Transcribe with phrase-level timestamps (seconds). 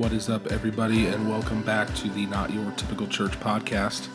[0.00, 4.08] What is up, everybody, and welcome back to the Not Your Typical Church podcast,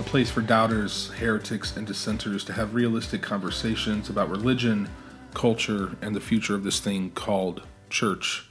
[0.00, 4.88] a place for doubters, heretics, and dissenters to have realistic conversations about religion,
[5.32, 8.48] culture, and the future of this thing called church.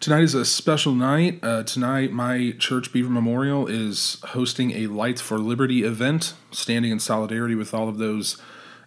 [0.00, 1.38] Tonight is a special night.
[1.40, 6.98] Uh, tonight, my church, Beaver Memorial, is hosting a Lights for Liberty event, standing in
[6.98, 8.42] solidarity with all of those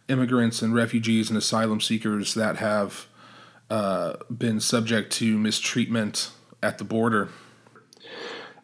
[0.09, 3.07] immigrants and refugees and asylum seekers that have
[3.69, 6.31] uh, been subject to mistreatment
[6.61, 7.29] at the border.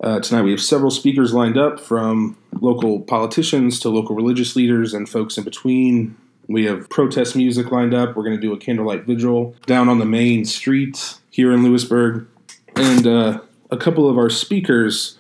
[0.02, 4.94] Uh, tonight, we have several speakers lined up from local politicians to local religious leaders
[4.94, 6.16] and folks in between.
[6.48, 8.16] We have protest music lined up.
[8.16, 12.28] We're going to do a candlelight vigil down on the main street here in Lewisburg.
[12.76, 13.42] And uh,
[13.72, 15.18] a couple of our speakers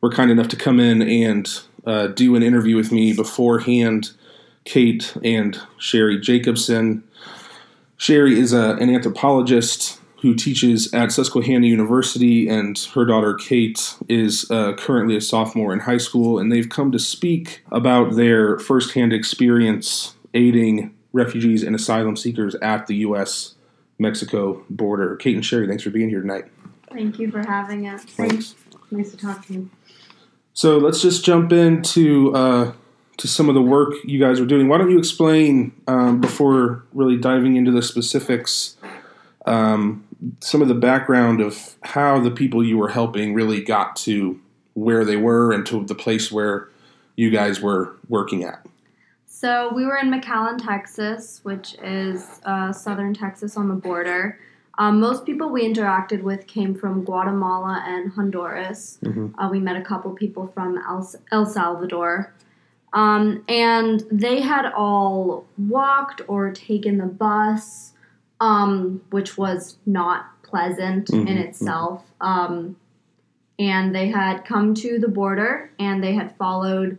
[0.00, 1.48] were kind enough to come in and
[1.86, 4.12] uh, do an interview with me beforehand.
[4.64, 7.04] Kate and Sherry Jacobson.
[7.98, 14.50] Sherry is a, an anthropologist who teaches at Susquehanna University, and her daughter Kate is
[14.50, 19.12] uh, currently a sophomore in high school, and they've come to speak about their firsthand
[19.12, 23.56] experience aiding refugees and asylum seekers at the U.S.
[23.98, 25.14] Mexico border.
[25.16, 26.46] Kate and Sherry, thanks for being here tonight.
[26.90, 28.04] Thank you for having us.
[28.04, 28.54] Thanks.
[28.90, 29.70] Nice to talk to you.
[30.54, 32.72] So let's just jump into uh,
[33.18, 34.68] to some of the work you guys are doing.
[34.68, 38.78] Why don't you explain um, before really diving into the specifics?
[39.44, 40.06] Um,
[40.40, 44.40] some of the background of how the people you were helping really got to
[44.74, 46.68] where they were and to the place where
[47.16, 48.64] you guys were working at.
[49.26, 54.38] So we were in McAllen, Texas, which is uh, southern Texas on the border.
[54.78, 58.98] Um, most people we interacted with came from Guatemala and Honduras.
[59.04, 59.34] Mhm.
[59.38, 62.32] Uh, we met a couple people from El, El Salvador.
[62.92, 67.92] Um, and they had all walked or taken the bus,
[68.40, 72.04] um, which was not pleasant in Mhm, itself.
[72.20, 72.76] Um,
[73.58, 76.98] and they had come to the border and they had followed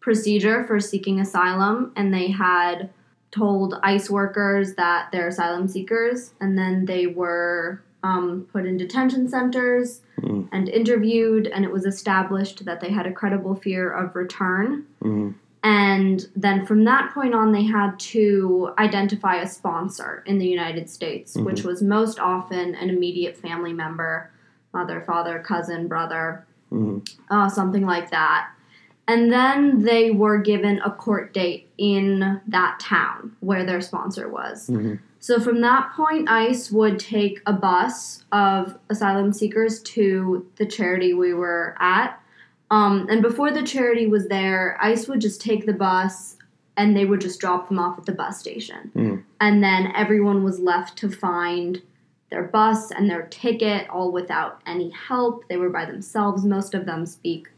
[0.00, 2.90] procedure for seeking asylum and they had
[3.30, 9.28] told ICE workers that they're asylum seekers and then they were um, put in detention
[9.28, 10.46] centers Mm.
[10.52, 15.34] and interviewed and it was established that they had a credible fear of return Mhm.
[15.64, 20.88] And then from that point on they had to identify a sponsor in the united
[20.90, 21.44] states Mhm.
[21.44, 24.30] which was most often an immediate family member
[24.74, 27.06] mother father cousin brother Mhm.
[27.30, 28.48] uh, something like that.
[29.06, 34.70] And then they were given a court date in that town where their sponsor was.
[34.70, 35.00] Mhm.
[35.18, 41.12] So from that point, ICE would take a bus of asylum seekers to the charity
[41.12, 42.18] we were at.
[42.72, 46.38] Um, and before the charity was there, ICE would just take the bus
[46.78, 48.90] and they would just drop them off at the bus station.
[48.96, 49.22] Mhm.
[49.42, 51.82] And then everyone was left to find
[52.30, 55.46] their bus and their ticket all without any help.
[55.48, 56.46] They were by themselves.
[56.46, 57.50] Most of them speak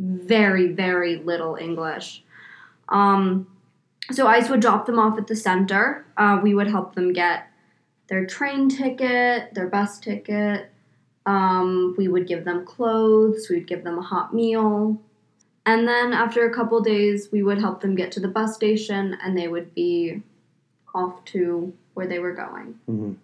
[0.00, 2.24] very, very little English.
[2.88, 3.46] Um,
[4.10, 6.04] so ICE would drop them off at the center.
[6.16, 7.46] Uh, we would help them get
[8.08, 10.72] their train ticket, their bus ticket.
[11.26, 13.48] Um, we would give them clothes.
[13.48, 15.00] We would give them a hot meal.
[15.66, 19.16] And then after a couple days, we would help them get to the bus station
[19.22, 20.22] and they would be
[20.94, 22.78] off to where they were going.
[22.88, 23.16] Mhm.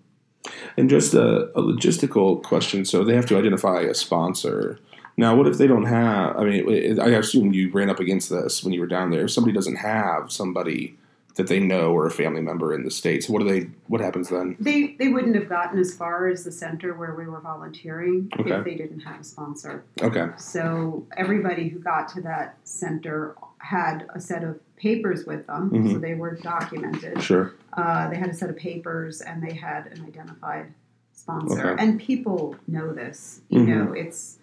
[0.76, 2.84] And just a, a logistical question.
[2.84, 4.78] So they have to identify a sponsor.
[5.16, 6.36] Now, what if they don't have?
[6.36, 9.24] I mean, I assume you ran up against this when you were down there.
[9.24, 10.98] If somebody doesn't have somebody
[11.36, 13.68] that they know or a family member in the states, what do they?
[13.88, 14.56] What happens then?
[14.58, 18.50] They they wouldn't have gotten as far as the center where we were volunteering Okay.
[18.52, 19.84] if they didn't have a sponsor.
[20.02, 20.28] Okay.
[20.38, 25.92] So everybody who got to that center had a set of papers with them, Mhm.
[25.92, 27.22] so they were documented.
[27.22, 27.52] Sure.
[27.74, 30.66] Uh, they had a set of papers and they had an identified
[31.12, 31.70] sponsor.
[31.72, 31.82] Okay.
[31.82, 33.40] And people know this.
[33.48, 33.66] You Mhm.
[33.66, 34.38] know, it's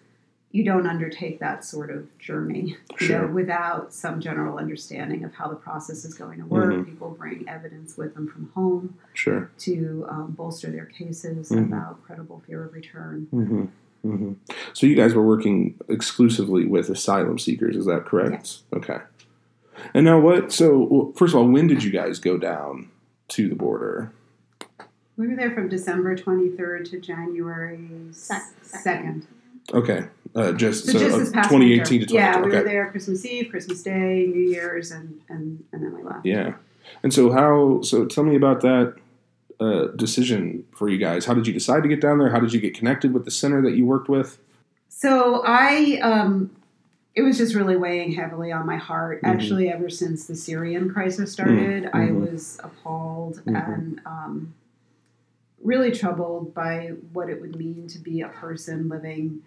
[0.54, 3.28] you don't undertake that sort of journey you Sure.
[3.28, 6.72] know, without some general understanding of how the process is going to work.
[6.72, 6.86] Mhm.
[6.86, 9.50] People bring evidence with them from home Sure.
[9.58, 11.66] to um, bolster their cases Mhm.
[11.68, 13.28] about credible fear of return.
[13.32, 13.66] hmm
[14.04, 14.34] hmm
[14.74, 18.32] So you guys were working exclusively with asylum seekers, is that correct?
[18.34, 18.64] Yes.
[18.74, 19.00] Okay.
[19.96, 20.52] And now what?
[20.52, 22.90] So well, first of all, when did you guys go down
[23.30, 24.12] to the border?
[25.18, 29.24] We were there from December 23rd to January 2nd.
[29.74, 31.84] Okay, uh, just So, just uh, 2018 winter.
[31.86, 32.14] to 20.
[32.14, 32.58] Yeah, we okay.
[32.58, 36.26] were there Christmas Eve, Christmas Day, New Year's, and, and, and then we left.
[36.26, 36.54] Yeah.
[37.04, 37.82] And so how?
[37.82, 38.96] So tell me about that
[39.60, 41.26] uh, decision for you guys.
[41.26, 42.30] How did you decide to get down there?
[42.30, 44.38] How did you get connected with the center that you worked with?
[44.90, 46.52] So I, um,
[47.16, 49.22] it was just really weighing heavily on my heart.
[49.22, 49.28] Mhm.
[49.30, 52.32] Actually, ever since the Syrian crisis started, I Mhm.
[52.32, 53.74] was appalled Mhm.
[53.76, 54.54] and um,
[55.64, 59.42] really troubled by what it would mean to be a person living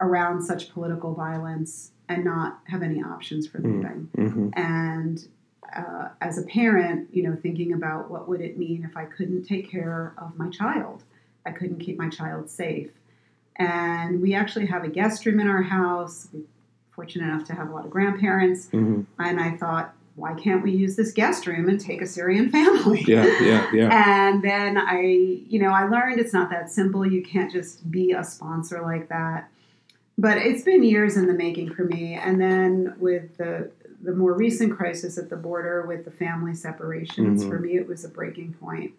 [0.00, 3.64] around such political violence and not have any options for Mm.
[3.76, 4.08] leaving.
[4.16, 4.48] Mm-hmm.
[4.54, 5.26] And
[5.74, 9.44] uh, as a parent, you know, thinking about what would it mean if I couldn't
[9.44, 11.02] take care of my child,
[11.46, 12.90] I couldn't keep my child safe.
[13.56, 16.28] And we actually have a guest room in our house.
[16.32, 16.42] We're
[16.90, 18.66] fortunate enough to have a lot of grandparents.
[18.66, 19.02] Mm-hmm.
[19.20, 23.02] And I thought, why can't we use this guest room and take a Syrian family?
[23.06, 23.88] Yeah, yeah, yeah.
[24.30, 25.00] And then I,
[25.48, 27.04] you know, I learned it's not that simple.
[27.04, 29.48] You can't just be a sponsor like that.
[30.16, 32.14] But it's been years in the making for me.
[32.14, 33.70] And then with the
[34.02, 37.48] the more recent crisis at the border with the family separations, Mhm.
[37.48, 38.92] for me it was a breaking point.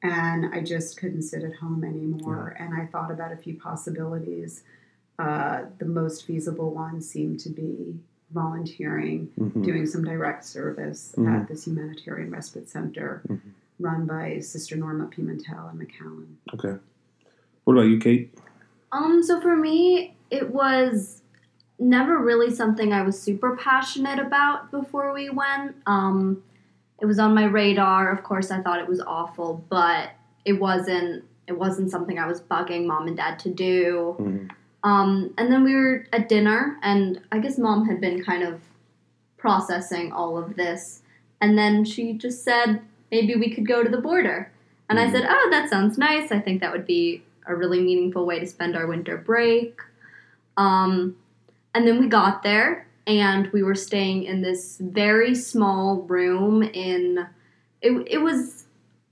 [0.00, 2.54] And I just couldn't sit at home anymore.
[2.56, 4.62] And I thought about a few possibilities.
[5.18, 7.98] Uh, the most feasible one seemed to be
[8.32, 9.64] volunteering Mhm.
[9.64, 11.28] doing some direct service Mhm.
[11.40, 13.40] at this humanitarian respite center Mhm.
[13.80, 16.26] run by Sister Norma Pimentel in McAllen.
[16.54, 16.78] Okay.
[17.64, 18.32] What about you, Kate?
[18.92, 21.22] Um, so for me, it was
[21.78, 25.76] never really something I was super passionate about before we went.
[25.86, 26.42] Um,
[27.00, 28.10] it was on my radar.
[28.10, 30.10] Of course, I thought it was awful, but
[30.44, 31.24] it wasn't.
[31.46, 34.16] It wasn't something I was bugging mom and dad to do.
[34.18, 34.50] Mhm.
[34.82, 38.60] Um, and then we were at dinner, and I guess mom had been kind of
[39.36, 41.02] processing all of this.
[41.40, 42.80] And then she just said,
[43.10, 44.50] maybe we could go to the border.
[44.88, 45.12] And I Mhm.
[45.12, 46.32] said, oh, that sounds nice.
[46.32, 49.80] I think that would be a really meaningful way to spend our winter break.
[50.56, 51.16] Um,
[51.74, 57.26] and then we got there, and we were staying in this very small room in,
[57.82, 58.66] it, it was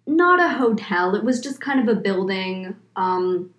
[0.07, 3.51] not a hotel, it was just kind of a building um,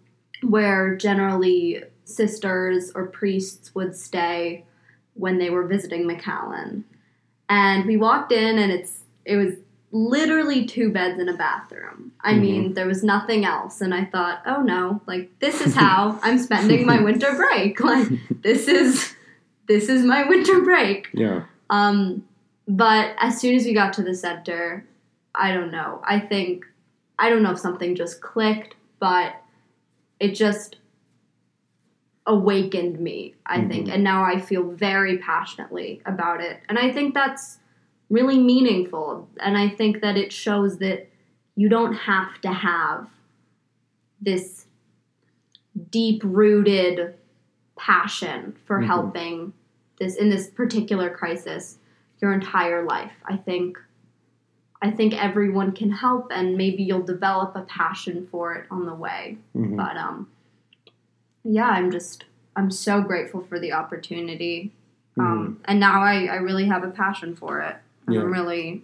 [0.41, 4.65] where generally sisters or priests would stay
[5.13, 6.83] when they were visiting McAllen.
[7.49, 9.53] And we walked in and it's it was
[9.95, 12.11] literally two beds and a bathroom.
[12.21, 12.41] I Mhm.
[12.41, 16.39] mean, there was nothing else and I thought, "Oh no, like this is how I'm
[16.39, 17.79] spending my winter break.
[17.91, 18.07] Like
[18.41, 19.15] this is
[19.67, 21.43] this is my winter break." Yeah.
[21.69, 22.25] Um,
[22.67, 24.83] but as soon as we got to the center,
[25.35, 26.01] I don't know.
[26.03, 26.65] I think
[27.19, 29.35] I don't know if something just clicked, but
[30.19, 30.77] it just
[32.25, 33.87] awakened me, I think.
[33.87, 33.93] Mhm.
[33.95, 36.61] And now I feel very passionately about it.
[36.69, 37.59] And I think that's
[38.13, 39.27] really meaningful.
[39.39, 41.09] And I think that it shows that
[41.55, 43.07] you don't have to have
[44.21, 44.67] this
[45.89, 47.15] deep rooted
[47.75, 48.85] passion for Mhm.
[48.85, 49.53] helping
[49.99, 51.79] this in this particular crisis
[52.21, 53.13] your entire life.
[53.25, 53.77] I think
[54.85, 58.93] I think everyone can help and maybe you'll develop a passion for it on the
[58.93, 59.37] way.
[59.55, 59.75] Mhm.
[59.77, 60.27] But um
[61.43, 62.25] yeah, I'm just
[62.55, 64.71] I'm so grateful for the opportunity.
[65.17, 67.77] Um and now I, I really have a passion for it.
[68.09, 68.21] Yeah.
[68.21, 68.83] I'm really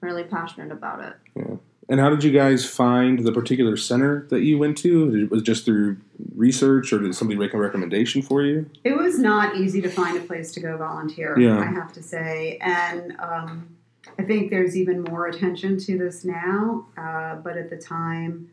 [0.00, 1.14] really passionate about it.
[1.36, 1.56] Yeah.
[1.88, 5.26] And how did you guys find the particular center that you went to?
[5.28, 5.96] Was it just through
[6.36, 8.70] research, or did somebody make a recommendation for you?
[8.84, 11.58] It was not easy to find a place to go volunteer, Yeah.
[11.58, 12.58] I have to say.
[12.60, 13.76] And um,
[14.18, 16.86] I think there's even more attention to this now.
[16.96, 18.50] Uh, but at the time,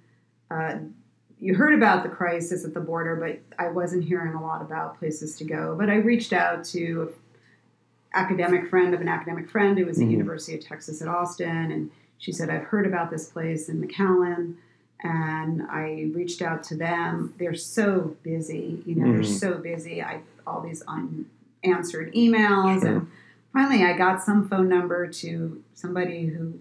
[0.49, 0.77] uh,
[1.39, 4.97] you heard about the crisis at the border, but I wasn't hearing a lot about
[4.97, 5.75] places to go.
[5.77, 7.13] But I reached out to
[8.13, 10.11] academic friend of an academic friend who was at Mhm.
[10.11, 14.55] University of Texas at Austin, and she said, I've heard about this place in McAllen.
[15.03, 17.33] And I reached out to them.
[17.37, 19.25] They're so busy, you know, they're Mhm.
[19.39, 20.01] so busy.
[20.01, 22.89] I all these unanswered emails, Sure.
[22.89, 23.07] and
[23.53, 26.53] finally, I got some phone number to somebody who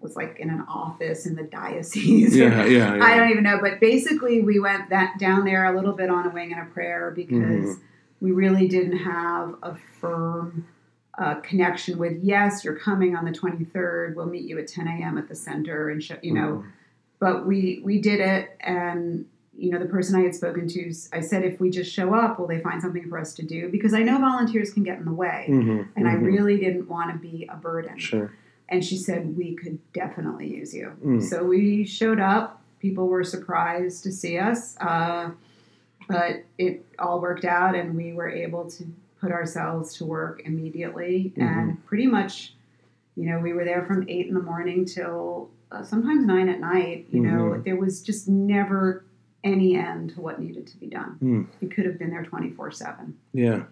[0.00, 2.36] was like in an office in the diocese.
[2.36, 3.04] Yeah, yeah, yeah.
[3.04, 6.26] I don't even know, but basically we went that down there a little bit on
[6.26, 7.78] a wing and a prayer because
[8.20, 10.66] we really didn't have a firm
[11.18, 12.18] uh, connection with.
[12.22, 14.14] Yes, you're coming on the 23rd.
[14.14, 15.18] We'll meet you at 10 a.m.
[15.18, 16.64] at the center, and show, you know.
[17.18, 19.26] But we we did it, and
[19.56, 22.38] you know the person I had spoken to, I said if we just show up,
[22.38, 23.68] will they find something for us to do?
[23.70, 26.24] Because I know volunteers can get in the way, Mhm, and I mhm.
[26.24, 27.98] really didn't want to be a burden.
[27.98, 28.32] Sure.
[28.68, 30.92] And she said, We could definitely use you.
[31.04, 31.22] Mm.
[31.22, 32.62] So we showed up.
[32.80, 34.76] People were surprised to see us.
[34.80, 35.32] Uh,
[36.08, 38.84] but it all worked out, and we were able to
[39.22, 41.32] put ourselves to work immediately.
[41.36, 41.42] Mm-hmm.
[41.42, 42.54] And pretty much,
[43.16, 46.60] you know, we were there from eight in the morning till uh, sometimes nine at
[46.60, 47.06] night.
[47.10, 47.64] You know, Mhm.
[47.64, 49.04] there was just never
[49.44, 51.18] any end to what needed to be done.
[51.22, 51.46] Mm.
[51.60, 53.16] We could have been there 24 7.
[53.32, 53.64] Yeah.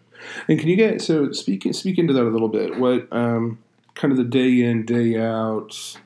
[0.48, 2.78] And can you get so speak speak into that a little bit?
[2.78, 3.58] What um,
[3.94, 5.96] kind of the day in day out?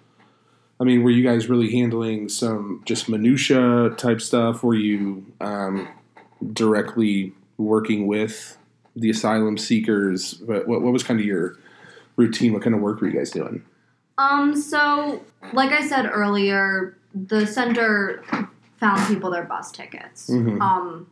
[0.80, 4.62] I mean, were you guys really handling some just minutia type stuff?
[4.62, 5.88] Were you um,
[6.52, 8.58] directly working with
[8.96, 10.40] the asylum seekers?
[10.40, 11.58] What, what what was kind of your
[12.16, 12.52] routine?
[12.52, 13.64] What kind of work were you guys doing?
[14.18, 18.22] Um, so like I said earlier, the center
[18.78, 20.30] found people their bus tickets.
[20.30, 20.60] Mhm.
[20.60, 21.10] Um,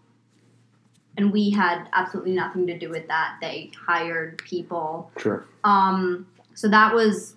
[1.17, 3.37] and we had absolutely nothing to do with that.
[3.41, 5.11] They hired people.
[5.19, 5.45] Sure.
[5.63, 7.35] Um, so that was,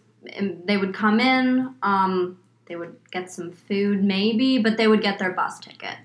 [0.65, 5.19] they would come in, um, they would get some food maybe, but they would get
[5.19, 5.97] their bus ticket.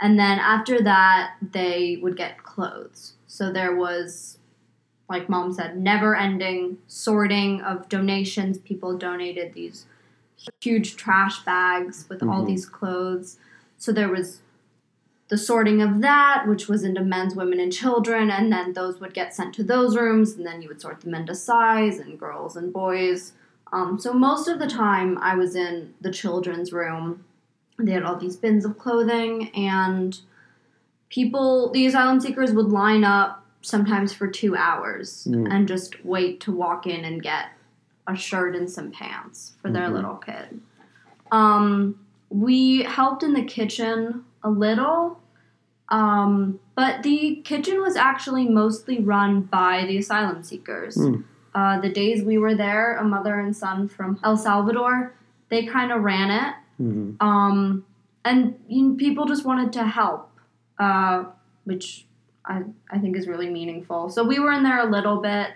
[0.00, 3.14] And then after that, they would get clothes.
[3.36, 4.38] So there was,
[5.10, 8.56] like mom said, never ending sorting of donations.
[8.56, 9.84] People donated these
[10.62, 12.46] huge trash bags with all Mhm.
[12.46, 13.38] these clothes.
[13.76, 14.40] So there was
[15.28, 19.12] the sorting of that, which was into men's, women, and children, and then those would
[19.12, 22.56] get sent to those rooms, and then you would sort them into size and girls
[22.56, 23.32] and boys.
[23.72, 27.24] Um, so most of the time, I was in the children's room.
[27.78, 30.18] They had all these bins of clothing, and
[31.08, 35.50] people, the asylum seekers, would line up sometimes for two hours Mm.
[35.50, 37.46] and just wait to walk in and get
[38.06, 39.92] a shirt and some pants for their Mhm.
[39.94, 40.60] little kid.
[41.32, 41.96] Um,
[42.30, 45.20] we helped in the kitchen a little,
[45.88, 50.96] um, but the kitchen was actually mostly run by the asylum seekers.
[50.96, 51.24] Mm.
[51.54, 55.14] Uh, the days we were there, a mother and son from El Salvador,
[55.48, 57.84] they kind of ran it, hmm um,
[58.24, 60.28] and you know, people just wanted to help,
[60.78, 61.24] uh,
[61.64, 62.06] which
[62.44, 64.08] I, I think is really meaningful.
[64.08, 65.50] So we were in there a little bit.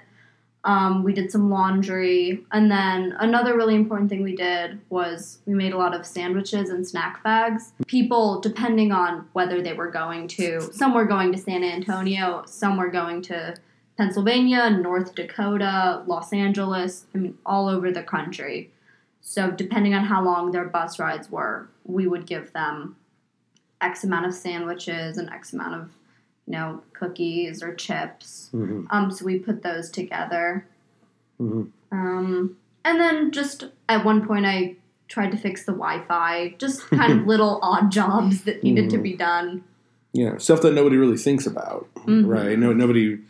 [0.63, 5.55] Um, we did some laundry, and then another really important thing we did was we
[5.55, 7.73] made a lot of sandwiches and snack bags.
[7.87, 12.77] People, depending on whether they were going to, some were going to San Antonio, some
[12.77, 13.57] were going to
[13.97, 18.71] Pennsylvania, North Dakota, Los Angeles, I mean, all over the country.
[19.23, 22.97] So, depending on how long their bus rides were, we would give them
[23.81, 25.91] X amount of sandwiches and X amount of,
[26.47, 28.49] you know, cookies or chips.
[28.53, 30.67] hmm Um, so we put those together.
[31.39, 34.77] hmm Um, and then just at one point, I
[35.09, 38.99] tried to fix the Wi Fi, just kind of little odd jobs that needed to
[38.99, 39.03] Mhm.
[39.03, 39.65] be done.
[40.13, 42.27] Yeah, stuff that nobody really thinks about, Mhm.
[42.27, 42.59] right?
[42.59, 43.21] No, nobody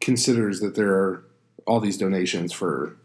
[0.00, 1.22] considers that there are
[1.66, 2.96] all these donations for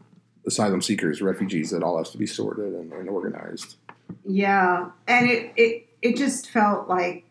[0.46, 3.76] asylum seekers, refugees that all has to be sorted and, and organized.
[4.26, 7.26] Yeah, and it, it it just felt like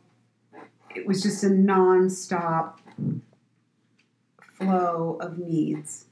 [0.95, 2.75] it was just a nonstop
[4.43, 6.07] flow of needs.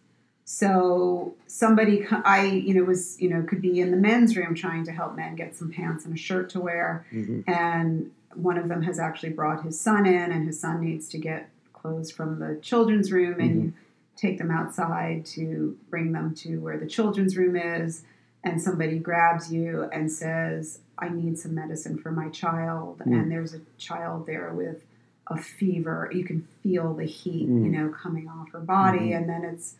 [0.45, 4.85] So somebody, I you know was you know could be in the men's room trying
[4.85, 8.69] to help men get some pants and a shirt to wear, hmm and one of
[8.69, 12.39] them has actually brought his son in, and his son needs to get clothes from
[12.39, 13.73] the children's room, and you
[14.17, 18.03] take them outside to bring them to where the children's room is,
[18.45, 23.13] and somebody grabs you and says, "I need some medicine for my child," Mm.
[23.21, 24.85] and there's a child there with
[25.27, 26.09] a fever.
[26.13, 27.65] You can feel the heat, Mm.
[27.65, 29.17] you know, coming off her body, Mhm.
[29.19, 29.77] and then it's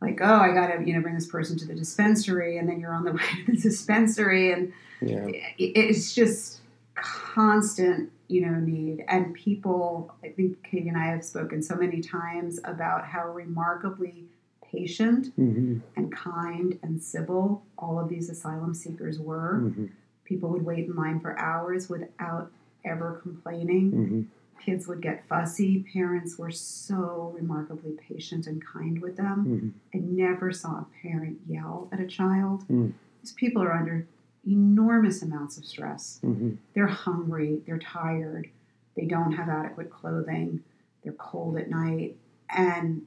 [0.00, 2.92] like, "Oh, I gotta, you know, bring this person to the dispensary," and then you're
[2.94, 5.26] on the way to the dispensary, and Yeah.
[5.26, 6.60] it- it's just
[6.94, 12.00] constant you know need and people i think katie and i have spoken so many
[12.00, 14.26] times about how remarkably
[14.70, 19.58] patient hmm and kind and civil all of these asylum seekers were.
[19.58, 19.86] Hmm
[20.24, 22.52] people would wait in line for hours without
[22.84, 23.90] ever complaining.
[23.90, 24.22] Hmm
[24.64, 25.86] kids would get fussy.
[25.94, 29.44] Parents were so remarkably patient and kind with them.
[29.44, 32.66] Hmm i never saw a parent yell at a child.
[32.68, 32.92] Mm.
[33.22, 34.06] these people are under
[34.46, 36.18] enormous amounts of stress.
[36.22, 38.50] Hmm they're hungry, they're tired,
[38.96, 40.62] they don't have adequate clothing,
[41.02, 42.16] they're cold at night,
[42.50, 43.02] and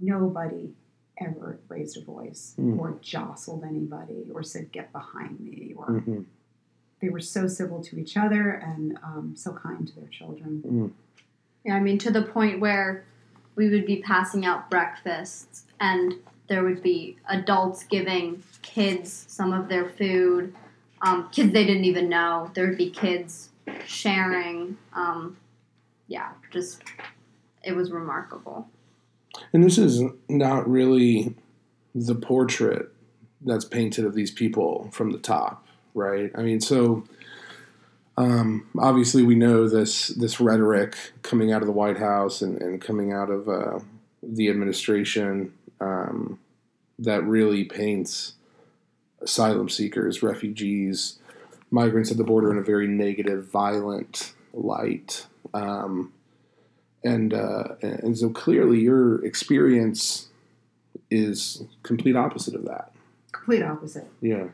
[0.00, 0.70] nobody
[1.18, 2.78] ever raised a voice Mm.
[2.78, 5.72] or jostled anybody or said, Get behind me.
[5.76, 6.22] Or hmm
[7.00, 10.94] they were so civil to each other and um, so kind to their children.
[11.62, 13.04] Yeah, I mean, to the point where
[13.54, 16.14] we would be passing out breakfasts and
[16.48, 20.54] there would be adults giving kids some of their food,
[21.02, 22.50] um, kids they didn't even know.
[22.54, 23.50] There would be kids
[23.84, 24.78] sharing.
[24.94, 25.36] Um,
[26.08, 26.82] yeah, just,
[27.62, 28.68] it was remarkable.
[29.52, 31.34] And this is not really
[31.94, 32.88] the portrait
[33.40, 36.30] that's painted of these people from the top, right?
[36.34, 37.04] I mean, so
[38.16, 42.80] um, obviously we know this this rhetoric coming out of the White House and, and
[42.80, 43.78] coming out of uh,
[44.22, 46.38] the administration um,
[46.98, 48.34] that really paints
[49.20, 51.18] asylum seekers, refugees,
[51.70, 55.26] migrants at the border in a very negative, violent light.
[55.52, 56.12] Um,
[57.04, 60.28] and uh, and so clearly your experience
[61.10, 62.92] is complete opposite of that.
[63.32, 64.08] Complete opposite.
[64.20, 64.48] Yeah.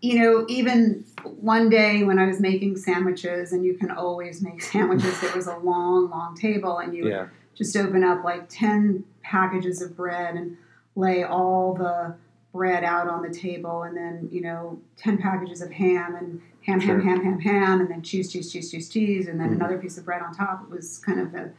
[0.00, 4.60] You know, even one day when I was making sandwiches, and you can always make
[4.72, 7.28] sandwiches, there was a long, long table, and you Yeah.
[7.54, 10.56] just open up like 10 packages of bread and
[10.96, 12.14] lay all the
[12.52, 16.80] bread out on the table, and then you know ten packages of ham and ham,
[16.80, 17.00] Sure.
[17.00, 19.54] ham, ham, ham, ham, and then cheese, cheese, cheese, cheese, cheese, and then Mhm.
[19.56, 20.62] another piece of bread on top.
[20.64, 21.50] It was kind of the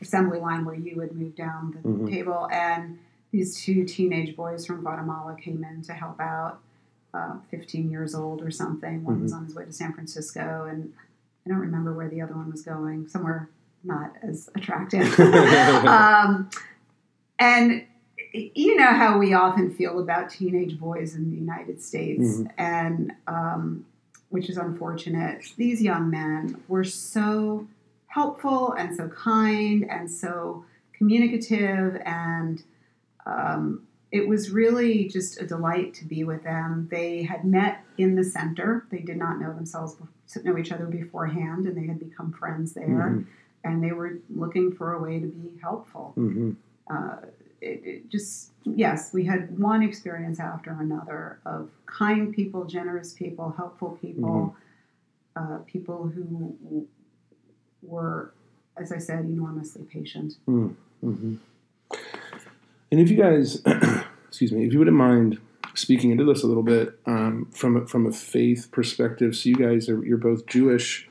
[0.00, 2.08] assembly line where you would move down the Mhm.
[2.10, 2.98] table, and
[3.30, 6.60] these two teenage boys from Guatemala came in to help out.
[7.14, 9.04] Uh, 15 years old or something.
[9.04, 10.92] One was on his way to San Francisco, and
[11.46, 13.06] I don't remember where the other one was going.
[13.06, 13.48] Somewhere
[13.84, 15.02] not as attractive.
[15.86, 16.50] um,
[17.38, 17.84] and
[18.34, 22.50] you know how we often feel about teenage boys in the United States, Mhm.
[22.58, 23.86] and um,
[24.30, 25.52] which is unfortunate.
[25.56, 27.66] These young men were so
[28.08, 32.62] helpful and so kind and so communicative, and
[33.26, 36.88] um, it was really just a delight to be with them.
[36.90, 38.84] They had met in the center.
[38.90, 39.96] They did not know themselves,
[40.44, 43.24] know each other beforehand, and they had become friends there Mhm.
[43.64, 46.12] and they were looking for a way to be helpful.
[46.16, 46.56] Mhm.
[46.88, 47.16] Uh,
[47.64, 53.98] it, just yes, we had one experience after another of kind people, generous people, helpful
[54.00, 54.54] people,
[55.36, 56.86] uh, people who
[57.82, 58.32] were,
[58.76, 60.36] as I said, enormously patient.
[60.48, 60.74] Mhm.
[62.90, 63.62] And if you guys,
[64.28, 65.38] excuse me, if you wouldn't mind
[65.74, 69.56] speaking into this a little bit um, from a, from a faith perspective, so you
[69.56, 71.08] guys are you're both Jewish,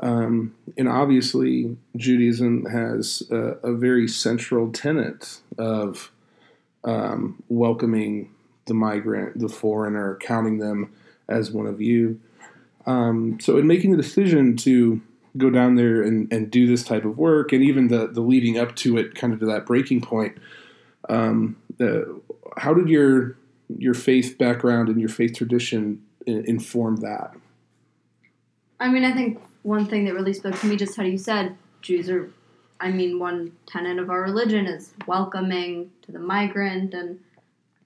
[0.00, 6.10] um, and obviously Judaism has a, a very central tenet of
[6.84, 8.30] um, welcoming
[8.64, 10.92] the migrant, the foreigner, counting them
[11.28, 12.18] as one of you.
[12.86, 15.02] Um, so, in making the decision to
[15.36, 18.58] go down there and, and do this type of work, and even the the leading
[18.58, 20.38] up to it, kind of to that breaking point,
[21.10, 22.00] um, uh,
[22.56, 23.36] how did your
[23.76, 27.34] your faith background and your faith tradition in, inform that?
[28.80, 31.56] I mean, I think one thing that really spoke to me, just how you said,
[31.82, 32.30] Jews are,
[32.80, 37.20] I mean, one tenet of our religion is welcoming to the migrant, and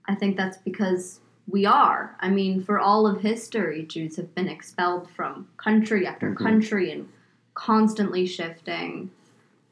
[0.07, 2.17] I think that's because we are.
[2.21, 6.37] I mean, for all of history, Jews have been expelled from country after Mhm.
[6.37, 7.09] country and
[7.55, 9.11] constantly shifting.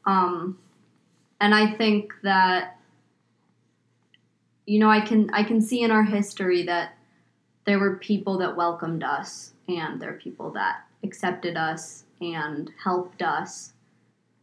[0.05, 0.57] Um,
[1.39, 2.77] and I think that,
[4.65, 6.95] you know, I can I can see in our history that
[7.65, 13.21] there were people that welcomed us, and there are people that accepted us and helped
[13.21, 13.73] us.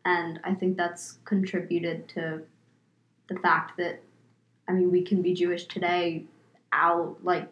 [0.05, 2.43] And I think that's contributed to
[3.29, 4.03] the fact that,
[4.69, 6.25] I mean, we can be Jewish today
[6.73, 7.51] out like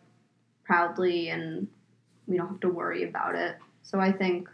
[0.64, 1.68] proudly and
[2.26, 3.56] we don't have to worry about it.
[3.82, 4.48] So I think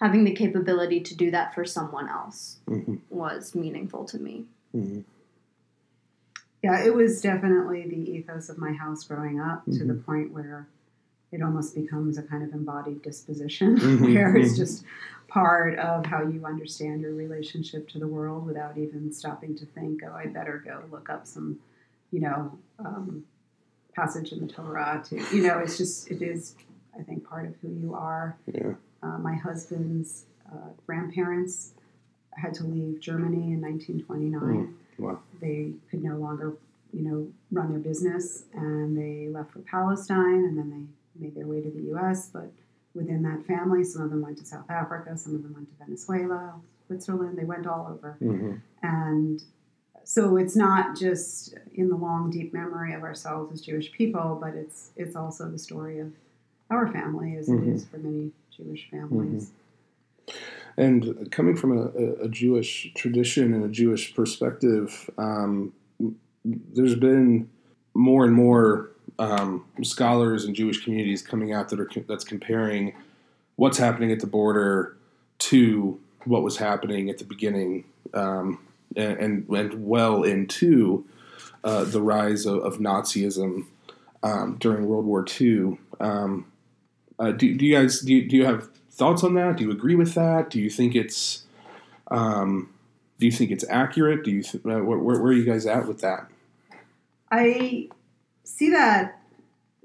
[0.00, 2.96] having the capability to do that for someone else Mm-hmm.
[3.10, 4.44] was meaningful to me.
[4.74, 5.00] Mm-hmm.
[6.62, 10.66] Yeah, it was definitely the ethos of my house growing up to the point where
[11.32, 14.58] it almost becomes a kind of embodied disposition, Mhm, where it's mhm.
[14.58, 14.84] just
[15.28, 20.00] part of how you understand your relationship to the world without even stopping to think,
[20.04, 21.60] oh, I better go look up some,
[22.10, 23.24] you know, um,
[23.94, 25.02] passage in the Torah.
[25.08, 26.56] To you know, it's just it is,
[26.98, 28.36] I think, part of who you are.
[28.52, 28.74] Yeah.
[29.02, 31.72] Uh, my husband's uh, grandparents
[32.32, 35.18] had to leave Germany in 1929 Mm, wow.
[35.40, 36.54] they could no longer,
[36.92, 40.84] you know, run their business, and they left for Palestine, and then they
[41.20, 42.30] made their way to the U.S.
[42.32, 42.50] But
[42.94, 45.84] within that family, some of them went to South Africa, some of them went to
[45.84, 46.54] Venezuela,
[46.86, 47.38] Switzerland.
[47.38, 48.54] They went all over, Mm-hmm.
[48.82, 49.42] and
[50.02, 54.54] so it's not just in the long, deep memory of ourselves as Jewish people, but
[54.54, 56.12] it's it's also the story of
[56.70, 57.62] our family, as Mhm.
[57.62, 59.52] it is for many Jewish families.
[60.76, 65.72] And coming from a, a, a Jewish tradition and a Jewish perspective, um,
[66.44, 67.48] there's been
[67.94, 72.94] more and more um, scholars and Jewish communities coming out that are that's comparing
[73.56, 74.96] what's happening at the border
[75.38, 78.58] to what was happening at the beginning um,
[78.96, 81.04] and, and well into
[81.62, 83.66] uh, the rise of, of Nazism
[84.22, 85.78] um, during World War II.
[86.00, 86.50] Um,
[87.18, 89.58] uh, do, do you guys do you, do you have thoughts on that?
[89.58, 90.48] Do you agree with that?
[90.48, 91.44] Do you think it's
[92.10, 92.72] um,
[93.18, 94.24] do you think it's accurate?
[94.24, 96.26] Do you th- uh, where, where, where are you guys at with that?
[97.30, 97.90] I
[98.44, 99.16] see that.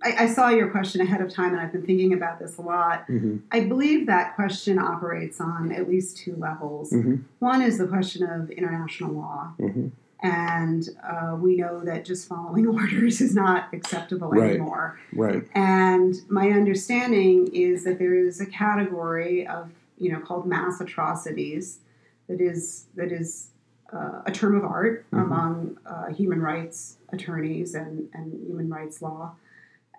[0.04, 2.62] I, I saw your question ahead of time, and I've been thinking about this a
[2.62, 3.08] lot.
[3.08, 3.38] Mm-hmm.
[3.52, 6.92] I believe that question operates on at least two levels.
[6.92, 7.16] Mm-hmm.
[7.40, 9.88] One is the question of international law, Mm-hmm.
[10.22, 14.52] and uh, we know that just following orders is not acceptable Right.
[14.52, 15.00] anymore.
[15.14, 15.48] Right.
[15.56, 21.80] And my understanding is that there is a category of, you know, called mass atrocities
[22.28, 23.48] that is that is
[23.94, 25.22] uh, a term of art Mhm.
[25.24, 29.36] among uh, human rights attorneys and, and human rights law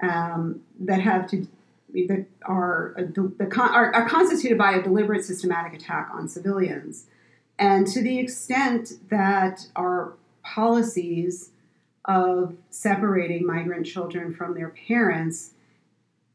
[0.02, 1.46] um, that have to
[2.08, 7.06] that are, the are are constituted by a deliberate systematic attack on civilians,
[7.58, 11.50] and to the extent that our policies
[12.04, 15.52] of separating migrant children from their parents,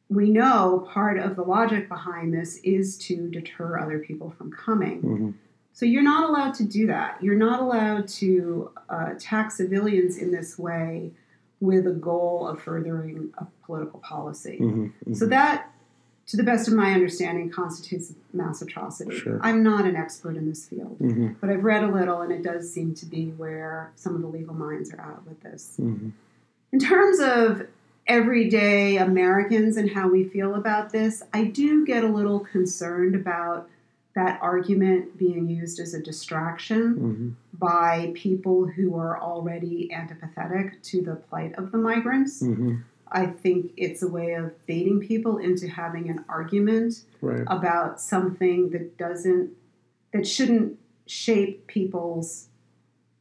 [0.09, 5.01] we know part of the logic behind this is to deter other people from coming.
[5.01, 5.33] Mhm.
[5.73, 7.21] So you're not allowed to do that.
[7.23, 11.12] You're not allowed to uh, attack civilians in this way
[11.60, 14.57] with a goal of furthering a political policy.
[14.62, 14.91] Mhm.
[15.07, 15.15] Mhm.
[15.15, 15.71] So that,
[16.27, 19.15] to the best of my understanding, constitutes mass atrocity.
[19.17, 19.39] Sure.
[19.41, 21.36] I'm not an expert in this field, Mhm.
[21.39, 24.27] but I've read a little, and it does seem to be where some of the
[24.27, 25.77] legal minds are at with this.
[25.79, 26.12] Mhm.
[26.71, 27.67] In terms of
[28.07, 33.69] everyday Americans and how we feel about this, I do get a little concerned about
[34.13, 37.60] that argument being used as a distraction Mhm.
[37.60, 42.41] by people who are already antipathetic to the plight of the migrants.
[42.43, 42.82] Mhm.
[43.13, 47.43] I think it's a way of baiting people into having an argument Right.
[47.47, 49.52] about something that doesn't,
[50.13, 52.47] that shouldn't shape people's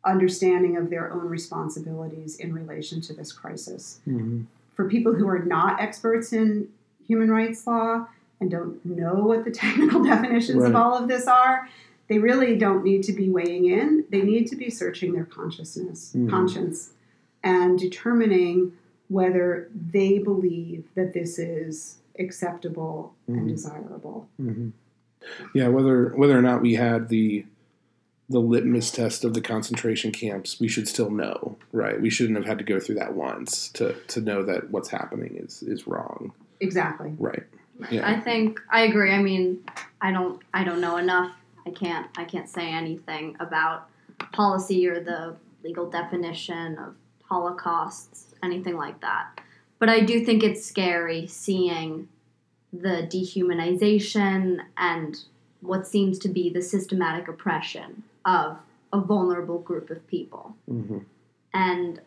[0.04, 4.00] understanding of their own responsibilities in relation to this crisis.
[4.06, 4.46] Mhm.
[4.74, 6.68] For people who are not experts in
[7.06, 8.08] human rights law
[8.40, 11.68] and don't know what the technical definitions of all of this are,
[12.08, 14.04] they really don't need to be weighing in.
[14.10, 16.28] They need to be searching their consciousness, Mhm.
[16.30, 16.92] conscience,
[17.44, 18.72] and determining
[19.08, 23.48] whether they believe that this is acceptable and Mhm.
[23.48, 24.28] desirable.
[24.40, 24.72] Mhm.
[25.54, 27.44] Yeah, whether whether or not we had the
[28.28, 32.00] the litmus test of the concentration camps, we should still know, right?
[32.00, 35.36] We shouldn't have had to go through that once to to know that what's happening
[35.36, 37.12] is is wrong, Exactly.
[37.18, 37.42] right?
[37.90, 38.08] Yeah.
[38.08, 39.12] I think I agree.
[39.12, 39.64] I mean,
[40.00, 41.34] I don't I don't know enough.
[41.66, 43.88] I can't I can't say anything about
[44.32, 46.94] policy or the legal definition of
[47.30, 49.40] holocausts, anything like that.
[49.78, 52.08] But I do think it's scary seeing
[52.72, 55.16] the dehumanization and
[55.60, 58.58] what seems to be the systematic oppression of
[58.92, 60.98] a vulnerable group of people hmm
[61.52, 62.00] and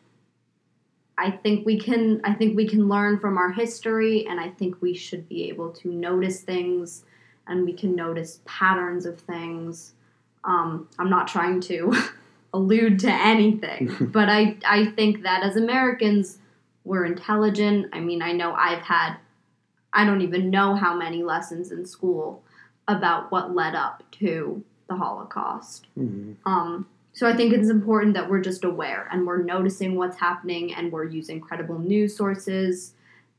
[1.17, 4.81] I think we can I think we can learn from our history and I think
[4.81, 7.03] we should be able to notice things
[7.47, 9.93] and we can notice patterns of things.
[10.43, 11.93] Um, I'm not trying to
[12.53, 16.39] allude to anything, but I I think that as Americans
[16.85, 17.87] we're intelligent.
[17.93, 19.17] I mean, I know I've had
[19.93, 22.43] I don't even know how many lessons in school
[22.87, 25.87] about what led up to the Holocaust.
[25.95, 30.17] hmm Um, so I think it's important that we're just aware and we're noticing what's
[30.17, 32.93] happening and we're using credible news sources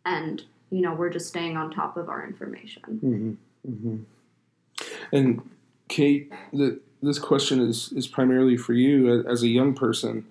[0.06, 3.38] and you know we're just staying on top of our information.
[3.62, 3.96] hmm hmm
[5.12, 5.50] And
[5.88, 10.24] Kate, the, this question is is primarily for you as a young person.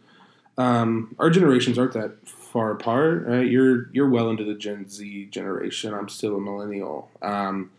[0.58, 3.50] Um, our generations aren't that far apart, right?
[3.50, 5.94] You're you're well into the Gen Z generation.
[5.94, 7.10] I'm still a millennial.
[7.22, 7.72] Um,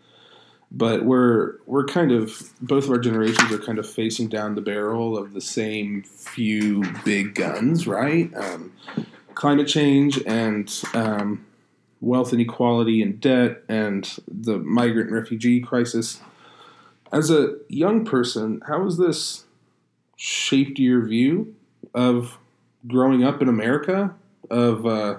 [0.71, 4.61] but we're we're kind of both of our generations are kind of facing down the
[4.61, 8.33] barrel of the same few big guns, right?
[8.35, 8.73] Um,
[9.35, 11.45] climate change and um,
[12.01, 16.21] wealth inequality and debt and the migrant refugee crisis.
[17.11, 19.45] As a young person, how has this
[20.17, 21.55] shaped your view
[21.93, 22.37] of
[22.87, 24.13] growing up in America,
[24.49, 25.17] of uh,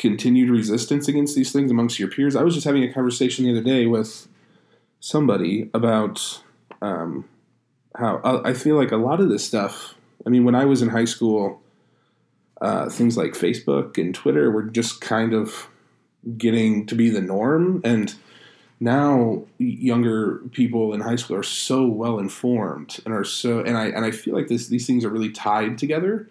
[0.00, 2.34] continued resistance against these things amongst your peers?
[2.34, 4.26] I was just having a conversation the other day with
[4.98, 6.42] somebody about
[6.80, 7.28] um,
[7.96, 9.94] how I I feel like a lot of this stuff.
[10.26, 11.60] I mean, when I was in high school,
[12.60, 15.68] uh, things like Facebook and Twitter were just kind of
[16.36, 18.14] getting to be the norm, and
[18.80, 23.88] now younger people in high school are so well informed and are so and I
[23.88, 26.30] and I feel like this these things are really tied together.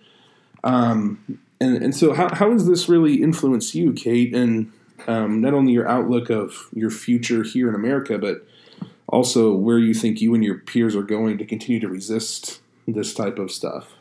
[0.64, 4.72] Um, and and so how how has this really influenced you, Kate, and
[5.08, 8.46] um, not only your outlook of your future here in America, but
[9.08, 13.14] also where you think you and your peers are going to continue to resist this
[13.14, 13.96] type of stuff.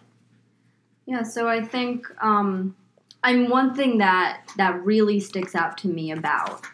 [1.07, 2.77] Yeah, so I think um,
[3.25, 6.67] I'm one thing that that really sticks out to me about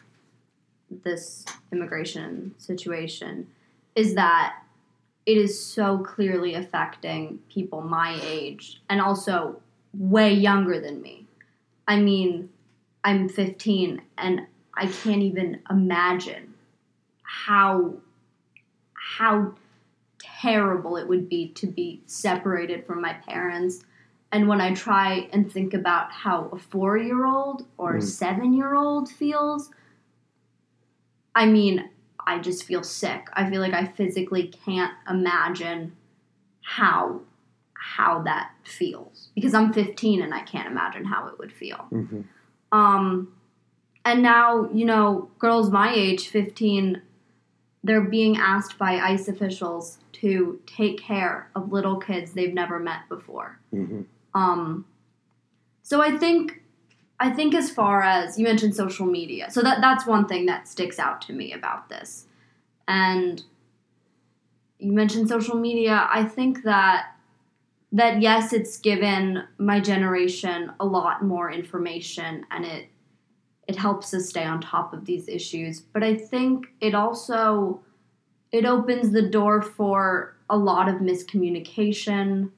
[1.05, 3.47] this immigration situation
[3.95, 4.57] is that
[5.27, 9.61] it is so clearly affecting people my age and also
[9.97, 11.27] way younger than me.
[11.87, 12.51] I mean,
[13.05, 16.55] I'm 15 and I can't even imagine
[17.23, 17.95] how
[18.95, 19.55] how
[20.19, 23.85] terrible it would be to be separated from my parents.
[24.33, 28.03] And when I try and think about how a four year old or Mm.
[28.03, 29.71] seven year old feels,
[31.35, 31.91] I mean,
[32.27, 33.29] I just feel sick.
[33.35, 35.97] I feel like I physically can't imagine
[36.63, 37.21] how
[37.85, 41.87] how that feels because I'm 15 and I can't imagine how it would feel.
[41.93, 42.23] Mm-hmm.
[42.73, 43.35] Um,
[44.07, 47.03] and now, you know, girls my age, 15,
[47.83, 53.07] they're being asked by ICE officials to take care of little kids they've never met
[53.11, 53.61] before.
[53.73, 54.03] Mm-hmm.
[54.35, 54.87] Um,
[55.83, 56.63] so I think
[57.21, 60.67] I think as far as you mentioned social media, so that that's one thing that
[60.67, 62.27] sticks out to me about this.
[62.89, 63.43] And
[64.79, 66.09] you mentioned social media.
[66.11, 67.14] I think that
[67.95, 72.89] that yes, it's given my generation a lot more information and it
[73.67, 77.81] it helps us stay on top of these issues, but I think it also
[78.53, 82.51] it opens the door for a lot of miscommunication,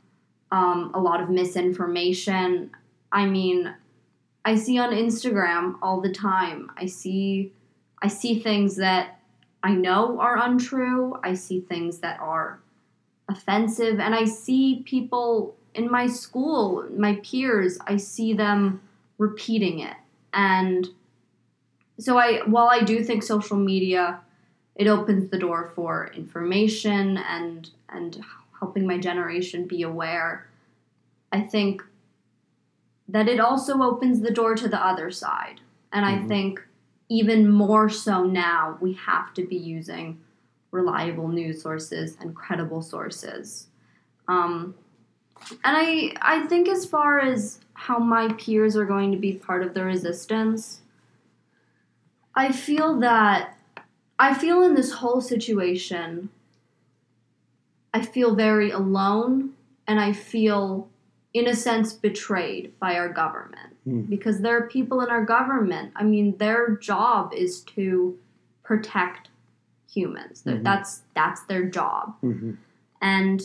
[0.50, 2.70] um, a lot of misinformation.
[3.12, 3.72] I mean,
[4.44, 6.70] I see on Instagram all the time.
[6.76, 7.52] I see
[8.02, 9.20] I see things that
[9.62, 11.18] I know are untrue.
[11.22, 12.60] I see things that are
[13.28, 18.80] offensive and I see people in my school, my peers, I see them
[19.18, 19.96] repeating it.
[20.32, 20.88] And
[21.98, 24.20] so I while I do think social media
[24.74, 28.22] it opens the door for information and and
[28.58, 30.46] helping my generation be aware.
[31.32, 31.82] I think
[33.08, 35.60] that it also opens the door to the other side.
[35.92, 36.28] And I Mhm.
[36.28, 36.62] think
[37.08, 40.18] even more so now, we have to be using
[40.70, 43.68] reliable news sources and credible sources.
[44.28, 44.74] Um,
[45.64, 49.62] and I, I think as far as how my peers are going to be part
[49.62, 50.80] of the resistance,
[52.34, 53.56] I feel that
[54.18, 56.30] I feel in this whole situation,
[57.92, 59.52] I feel very alone
[59.86, 60.88] and I feel
[61.34, 64.00] in a sense betrayed by our government Hmm.
[64.00, 68.18] because there are people in our government i mean their job is to
[68.64, 69.28] protect
[69.96, 70.62] humans Mhm.
[70.68, 72.52] that's that's their job Mm-hmm.
[73.00, 73.42] and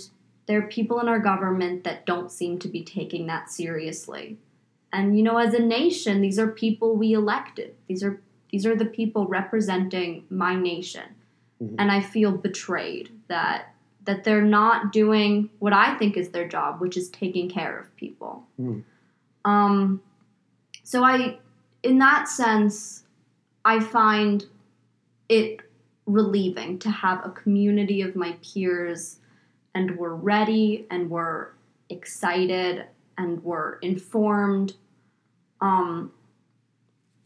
[0.48, 4.38] there are people in our government that don't seem to be taking that seriously
[4.92, 8.16] and you know as a nation these are people we elected these are
[8.52, 11.08] these are the people representing my nation
[11.62, 11.76] Mhm.
[11.80, 13.60] and i feel betrayed that
[14.04, 17.96] that they're not doing what i think is their job which is taking care of
[18.04, 18.84] people Mhm.
[19.46, 20.02] um
[20.84, 21.38] so i
[21.84, 23.04] in that sense
[23.74, 24.46] i find
[25.30, 25.62] it
[26.12, 29.20] relieving to have a community of my peers
[29.74, 31.50] and we're ready and we're
[31.90, 32.86] excited
[33.18, 34.74] and we're informed.
[35.62, 36.12] Um,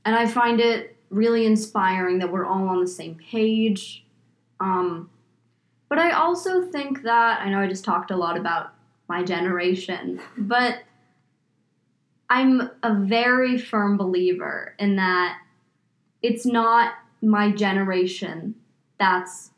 [0.04, 4.06] and i find it really inspiring that we're all on the same page.
[4.60, 5.10] Um,
[5.90, 8.74] but i also think that i know i just talked a lot about
[9.08, 10.80] my generation but
[12.30, 15.38] i'm a very firm believer in that
[16.22, 18.56] it's not my generation
[18.98, 19.52] that's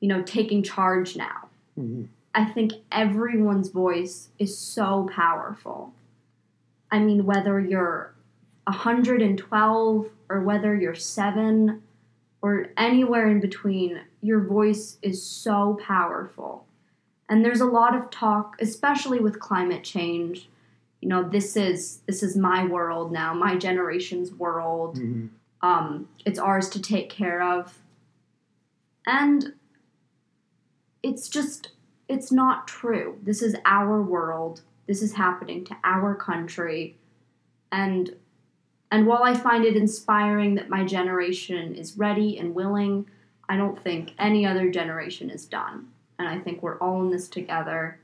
[0.00, 1.48] you know taking charge now
[1.78, 2.04] Mm-hmm.
[2.34, 5.92] I think everyone's voice is so powerful.
[6.90, 8.14] I mean, whether you're
[8.64, 11.82] 112 or whether you're seven
[12.42, 16.66] or anywhere in between, your voice is so powerful.
[17.28, 20.48] And there's a lot of talk, especially with climate change.
[21.00, 25.26] You know, this is this is my world now, my generation's world Mm-hmm.
[25.68, 27.78] um, it's ours to take care of
[29.08, 29.54] and
[31.02, 31.70] it's just
[32.08, 33.18] it's not true.
[33.22, 34.62] This is our world.
[34.86, 36.96] This is happening to our country.
[37.72, 38.14] And
[38.90, 43.06] and while i find it inspiring that my generation is ready and willing
[43.46, 45.88] i don't think any other generation is done.
[46.18, 47.98] And i think we're all in this together.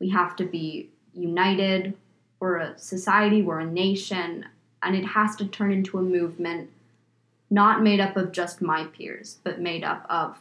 [0.00, 1.94] We have to be united.
[2.40, 3.42] We're a society.
[3.42, 4.46] We're a nation.
[4.82, 6.70] And it has to turn into a movement
[7.50, 10.36] not made up of just my peers, but made up of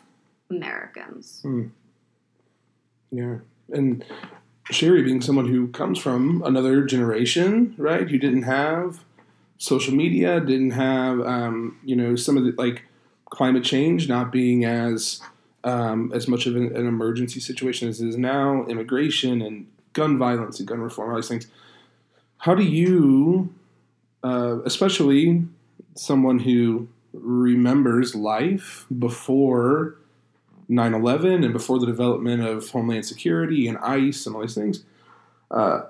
[0.50, 1.46] Americans.
[3.12, 3.38] Yeah.
[3.72, 4.04] And
[4.70, 9.04] Sherry, being someone who comes from another generation, right, who didn't have
[9.58, 12.84] social media, didn't have, um, you know, some of the like
[13.30, 15.22] climate change not being as
[15.64, 20.18] um, as much of an, an emergency situation as it is now, immigration and gun
[20.18, 21.48] violence and gun reform, all these things.
[22.40, 23.54] How do you,
[24.24, 25.46] uh, especially
[25.96, 26.88] someone who
[27.22, 29.98] remembers life before
[30.70, 34.84] 9 11 and before the development of Homeland Security and ICE and all these things.
[35.50, 35.84] Uh,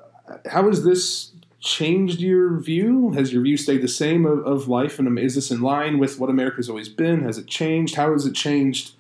[0.52, 3.12] how has this changed your view?
[3.12, 5.00] Has your view stayed the same of, of life?
[5.00, 7.24] And is this in line with what America's always been?
[7.24, 7.96] Has it changed?
[7.96, 8.94] How has it changed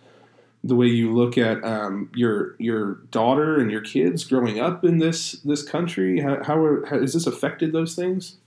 [0.63, 4.97] the way you look at um, your your daughter and your kids growing up in
[4.97, 6.21] this this country?
[6.21, 8.37] How, how, are, how has this affected those things?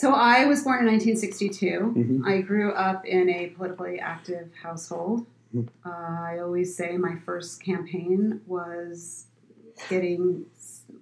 [0.00, 1.92] So I was born in 1962.
[1.94, 2.26] Mhm.
[2.26, 5.26] I grew up in a politically active household.
[5.54, 5.68] Mhm.
[5.84, 9.26] Uh, I always say my first campaign was
[9.90, 10.46] getting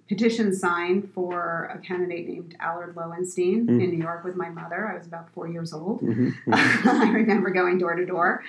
[0.09, 3.81] petitions signed for a candidate named Allard Lowenstein Mm.
[3.83, 4.85] in New York with my mother.
[4.89, 6.01] I was about four years old.
[6.01, 6.53] Mm-hmm.
[7.07, 8.43] I remember going door to door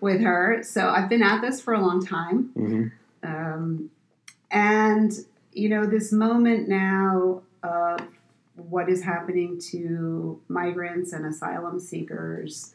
[0.00, 0.60] with her.
[0.62, 2.50] So I've been at this for a long time.
[2.56, 2.86] Mm-hmm.
[3.24, 3.90] Um,
[4.52, 5.12] and,
[5.52, 7.98] you know, this moment now of
[8.56, 12.74] what is happening to migrants and asylum seekers.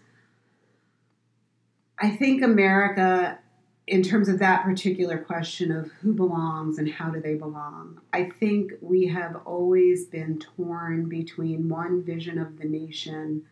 [2.00, 3.40] I think America,
[3.88, 8.30] in terms of that particular question of who belongs and how do they belong, I
[8.30, 13.44] think we have always been torn between one vision of the nation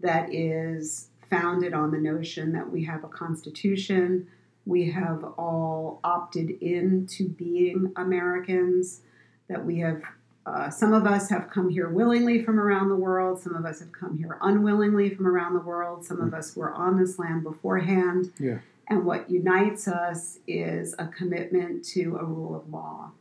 [0.00, 4.26] that is founded on the notion that we have a constitution,
[4.66, 9.00] we have all opted into being Americans,
[9.48, 10.02] that we have
[10.46, 13.40] uh, some of us have come here willingly from around the world.
[13.40, 16.04] Some of us have come here unwillingly from around the world.
[16.04, 18.32] Some of us were on this land beforehand.
[18.38, 18.58] Yeah.
[18.88, 23.12] And what unites us is a commitment to a rule of law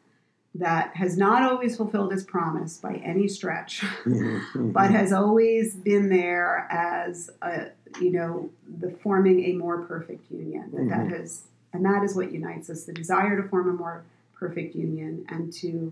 [0.56, 4.72] that has not always fulfilled its promise by any stretch, Mm-hmm.
[4.74, 7.68] but has always been there as a,
[8.02, 10.70] you know, the forming a more perfect union.
[10.74, 11.18] That that Mhm.
[11.18, 14.04] has, and that is what unites us: the desire to form a more
[14.38, 15.92] perfect union and to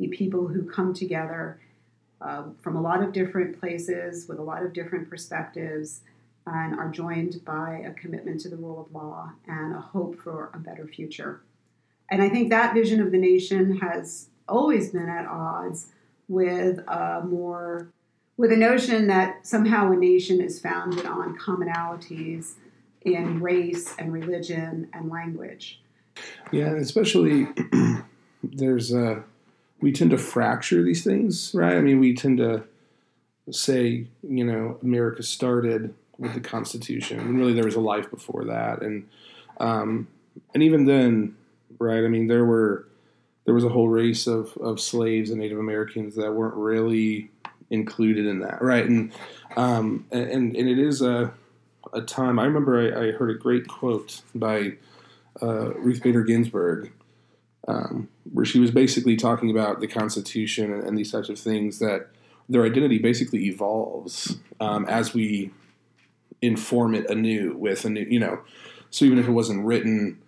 [0.00, 1.60] be people who come together
[2.20, 6.00] uh, from a lot of different places with a lot of different perspectives
[6.46, 10.50] and are joined by a commitment to the rule of law and a hope for
[10.54, 11.42] a better future.
[12.10, 15.88] And I think that vision of the nation has always been at odds
[16.28, 17.88] with a more
[18.36, 22.54] with a notion that somehow a nation is founded on commonalities
[23.02, 25.82] in race and religion and language.
[26.50, 27.48] Yeah, especially
[28.42, 29.22] there's uh
[29.80, 31.76] we tend to fracture these things, right?
[31.76, 32.64] I mean, we tend to
[33.50, 38.44] say, you know, America started with the Constitution, and really there was a life before
[38.44, 39.08] that, and
[39.58, 40.08] um,
[40.54, 41.36] and even then,
[41.78, 42.04] right?
[42.04, 42.86] I mean, there were
[43.44, 47.30] there was a whole race of of slaves and Native Americans that weren't really
[47.70, 48.84] included in that, right?
[48.84, 49.12] And
[49.56, 51.32] um, and and it is a
[51.92, 52.38] a time.
[52.38, 54.74] I remember I, I heard a great quote by
[55.42, 56.92] uh, Ruth Bader Ginsburg,
[57.70, 61.78] um, where she was basically talking about the Constitution and, and these types of things
[61.78, 62.08] that
[62.48, 65.50] their identity basically evolves um, as we
[66.42, 68.40] inform it anew with a new, you know.
[68.90, 70.18] So even if it wasn't written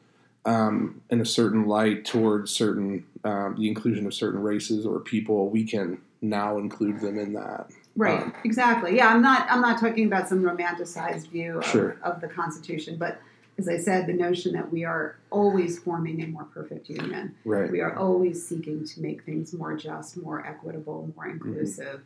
[0.44, 5.48] um, in a certain light towards certain um, the inclusion of certain races or people,
[5.48, 7.70] we can now include them in that.
[7.96, 8.22] Right.
[8.22, 8.96] Um, exactly.
[8.96, 11.96] Yeah, I'm not I'm not talking about some romanticized view of, Sure.
[12.02, 13.18] of the Constitution, but
[13.59, 17.35] as I said, the notion that we are always forming a more perfect union.
[17.45, 17.71] Right.
[17.71, 21.49] We are always seeking to make things more just, more equitable, more Mm-hmm.
[21.49, 22.03] inclusive.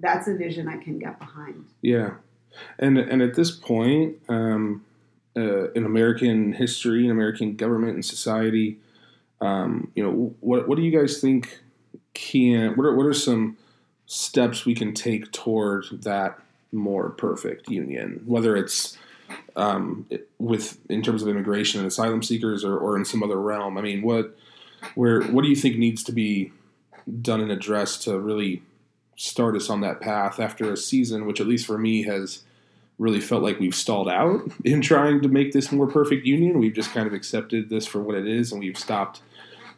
[0.00, 1.66] That's a vision I can get behind.
[1.80, 2.14] Yeah,
[2.78, 4.84] and and at this point, um,
[5.36, 8.78] uh, in American history, in American government and society,
[9.40, 11.60] um, you know, what what do you guys think
[12.12, 13.56] can what are what are some
[14.06, 16.38] steps we can take toward that
[16.72, 18.98] more perfect union, whether it's
[19.56, 20.06] um,
[20.38, 23.78] with in terms of immigration and asylum seekers or, or in some other realm.
[23.78, 24.36] I mean, what
[24.94, 26.52] where what do you think needs to be
[27.20, 28.62] done and addressed to really
[29.16, 32.42] start us on that path after a season, which at least for me has
[32.98, 36.58] really felt like we've stalled out in trying to make this more perfect union.
[36.58, 39.20] We've just kind of accepted this for what it is, and we've stopped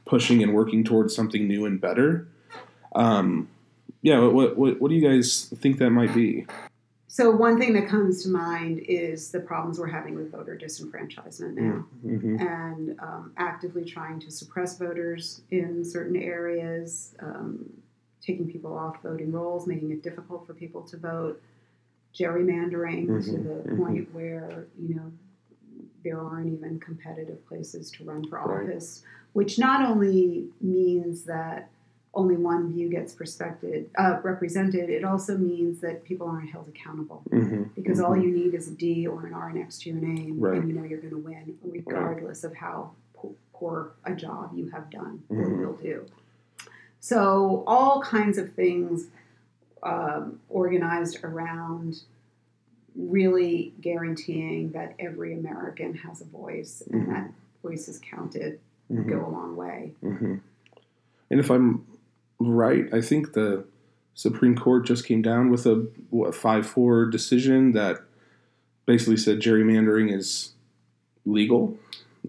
[0.05, 2.29] pushing and working towards something new and better.
[2.95, 3.49] Um,
[4.03, 6.47] yeah, what, what what do you guys think that might be?
[7.17, 11.55] So one thing that comes to mind is the problems we're having with voter disenfranchisement
[11.55, 11.87] now.
[12.05, 12.37] Mm-hmm.
[12.47, 17.65] and um, actively trying to suppress voters in certain areas, um,
[18.21, 21.41] taking people off voting rolls, making it difficult for people to vote,
[22.15, 23.77] gerrymandering to Mhm, the mhm.
[23.79, 25.11] point where you know
[26.05, 28.69] there aren't even competitive places to run for Right.
[28.69, 29.03] office,
[29.33, 31.71] which not only means that
[32.17, 37.23] only one view gets respected, uh, represented, it also means that people aren't held accountable
[37.31, 37.65] Mm-hmm.
[37.77, 40.59] because all you need is a D or an R next to your name, Right.
[40.59, 42.93] and you know you're going to win, regardless of how
[43.53, 45.59] poor a job you have done or Mhm.
[45.67, 46.05] will do.
[47.01, 49.09] So all kinds of things
[49.83, 52.03] um, organized around
[52.97, 57.31] really guaranteeing that every American has a voice and that
[57.63, 58.59] voice is counted
[58.91, 59.11] Mm-hmm.
[59.11, 59.93] go a long way.
[60.01, 60.37] hmm
[61.31, 61.85] And if I'm
[62.39, 63.65] right, I think the
[64.15, 68.03] Supreme Court just came down with a what five four decision that
[68.87, 70.53] basically said gerrymandering is
[71.25, 71.77] legal.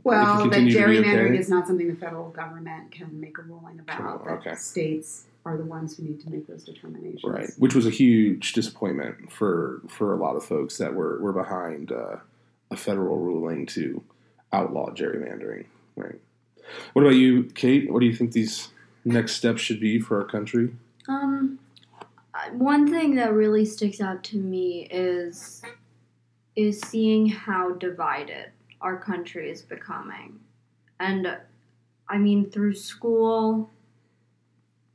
[0.04, 1.40] Well, that continue to be gerrymandering okay?
[1.40, 4.26] is not something the federal government can make a ruling about.
[4.26, 4.56] That okay.
[4.56, 7.24] States are the ones who need to make those determinations.
[7.24, 11.34] Right, which was a huge disappointment for for a lot of folks that were were
[11.34, 12.18] behind uh,
[12.70, 14.04] a federal ruling to
[14.52, 15.66] outlaw gerrymandering.
[15.96, 16.20] Right.
[16.94, 17.92] What about you, Kate?
[17.92, 18.70] What do you think these
[19.08, 20.76] next steps should be for our country?
[21.08, 21.60] Um,
[22.52, 25.62] one thing that really sticks out to me is
[26.56, 28.52] is seeing how divided
[28.82, 30.40] our country is becoming,
[31.00, 31.38] and
[32.10, 33.70] I mean through school.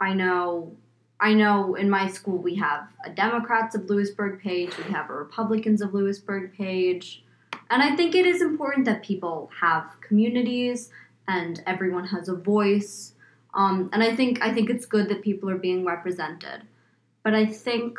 [0.00, 0.76] I know
[1.22, 5.14] I know in my school we have a Democrats of Lewisburg page, we have a
[5.14, 7.24] Republicans of Lewisburg page.
[7.70, 10.90] And I think it is important that people have communities
[11.28, 13.14] and everyone has a voice.
[13.54, 16.62] Um, and I think I think it's good that people are being represented.
[17.22, 17.98] But I think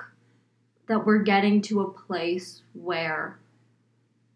[0.88, 3.40] that we're getting to a place where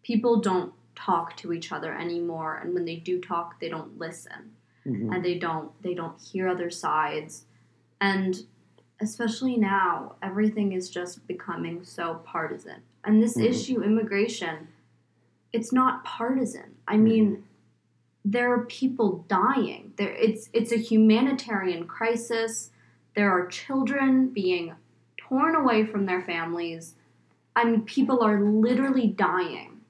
[0.02, 4.52] people don't talk to each other anymore and when they do talk they don't listen
[4.84, 5.14] Mhm.
[5.14, 7.44] and they don't they don't hear other sides
[8.00, 8.44] and
[9.00, 13.44] especially now everything is just becoming so partisan and this Mhm.
[13.44, 14.68] issue immigration
[15.52, 17.44] it's not partisan i mean
[18.24, 19.92] there are people dying.
[19.96, 22.70] There it's it's a humanitarian crisis.
[23.14, 24.74] There are children being
[25.16, 26.94] torn away from their families.
[27.56, 29.80] I mean people are literally dying.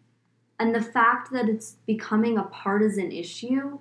[0.60, 3.78] And the fact that it's becoming a partisan issue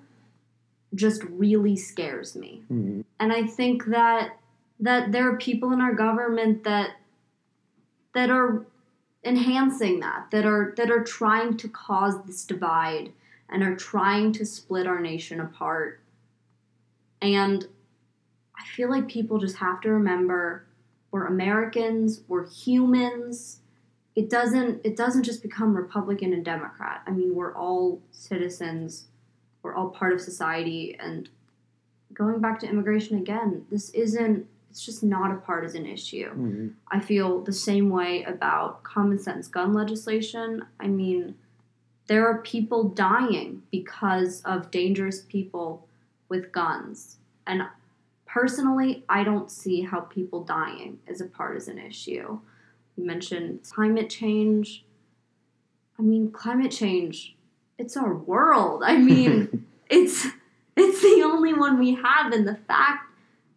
[0.94, 2.62] just really scares me.
[2.70, 3.04] Mhm.
[3.20, 4.38] and i think that
[4.80, 6.90] that there are people in our government that
[8.14, 8.64] that are
[9.24, 13.12] enhancing that that are that are trying to cause this divide
[13.48, 16.00] and are trying to split our nation apart.
[17.20, 17.66] And
[18.60, 20.64] i feel like people just have to remember
[21.12, 23.60] we're americans we're humans.
[24.16, 27.02] It doesn't it doesn't just become republican and democrat.
[27.06, 29.06] I mean we're all citizens
[29.62, 30.96] we're all part of society.
[30.98, 31.28] And
[32.12, 36.30] going back to immigration again this isn't it's just not a partisan issue.
[36.34, 36.74] Mhm.
[36.90, 40.64] I feel the same way about common sense gun legislation.
[40.78, 41.36] I mean,
[42.08, 45.86] there are people dying because of dangerous people
[46.28, 47.16] with guns.
[47.46, 47.62] And
[48.26, 52.38] personally, I don't see how people dying is a partisan issue.
[52.96, 54.84] You mentioned climate change.
[55.98, 57.36] I mean, climate change,
[57.78, 58.82] it's our world.
[58.84, 60.26] I mean, it's
[60.76, 63.04] it's the only one we have and the fact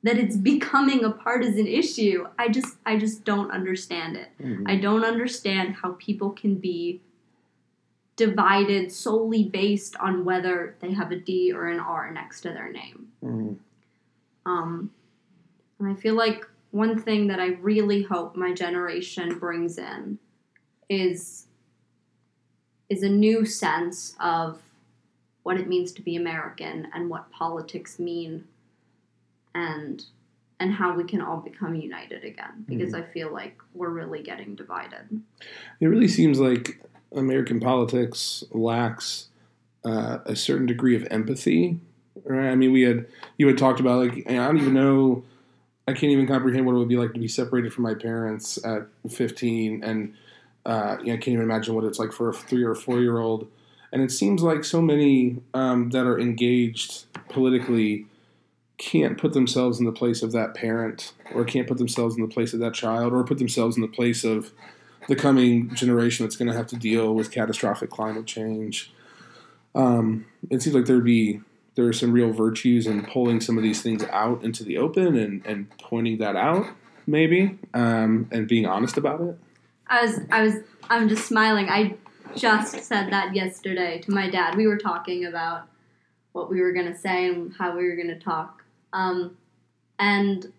[0.04, 4.64] that it's becoming a partisan issue i just i just don't understand it Mhm.
[4.66, 7.00] i don't understand how people can be
[8.16, 12.72] divided solely based on whether they have a d or an r next to their
[12.72, 13.08] name.
[13.24, 13.58] Mhm.
[14.46, 14.92] um,
[15.80, 20.18] and i feel like one thing that i really hope my generation brings in
[20.90, 21.48] is
[22.90, 24.62] is a new sense of
[25.44, 28.44] what it means to be american and what politics mean
[29.56, 30.06] and
[30.60, 34.54] and how we can all become united again because i feel like we're really getting
[34.56, 35.22] divided.
[35.80, 36.80] It really seems like
[37.16, 39.28] American politics lacks
[39.84, 41.80] uh, a certain degree of empathy.
[42.24, 42.50] Right?
[42.50, 43.08] I mean, we had
[43.38, 45.24] you had talked about like I don't even know,
[45.88, 48.64] I can't even comprehend what it would be like to be separated from my parents
[48.64, 50.14] at 15, and
[50.66, 53.00] uh, you know, I can't even imagine what it's like for a three or four
[53.00, 53.48] year old.
[53.94, 58.06] And it seems like so many um, that are engaged politically
[58.78, 62.28] can't put themselves in the place of that parent, or can't put themselves in the
[62.28, 64.52] place of that child, or put themselves in the place of
[65.08, 68.94] the coming generation that's going to have to deal with catastrophic climate change.
[69.74, 71.42] Um, it seems like there'd be
[71.76, 75.16] there are some real virtues in pulling some of these things out into the open
[75.16, 76.68] and, and pointing that out,
[77.08, 79.38] maybe, um, and being honest about it.
[79.88, 80.56] I was I was
[80.90, 81.70] I'm just smiling.
[81.70, 81.96] I
[82.36, 84.56] just said that yesterday to my dad.
[84.56, 85.68] We were talking about
[86.34, 88.64] what we were gonna say and how we were gonna talk.
[88.94, 89.38] Um,
[90.00, 90.52] and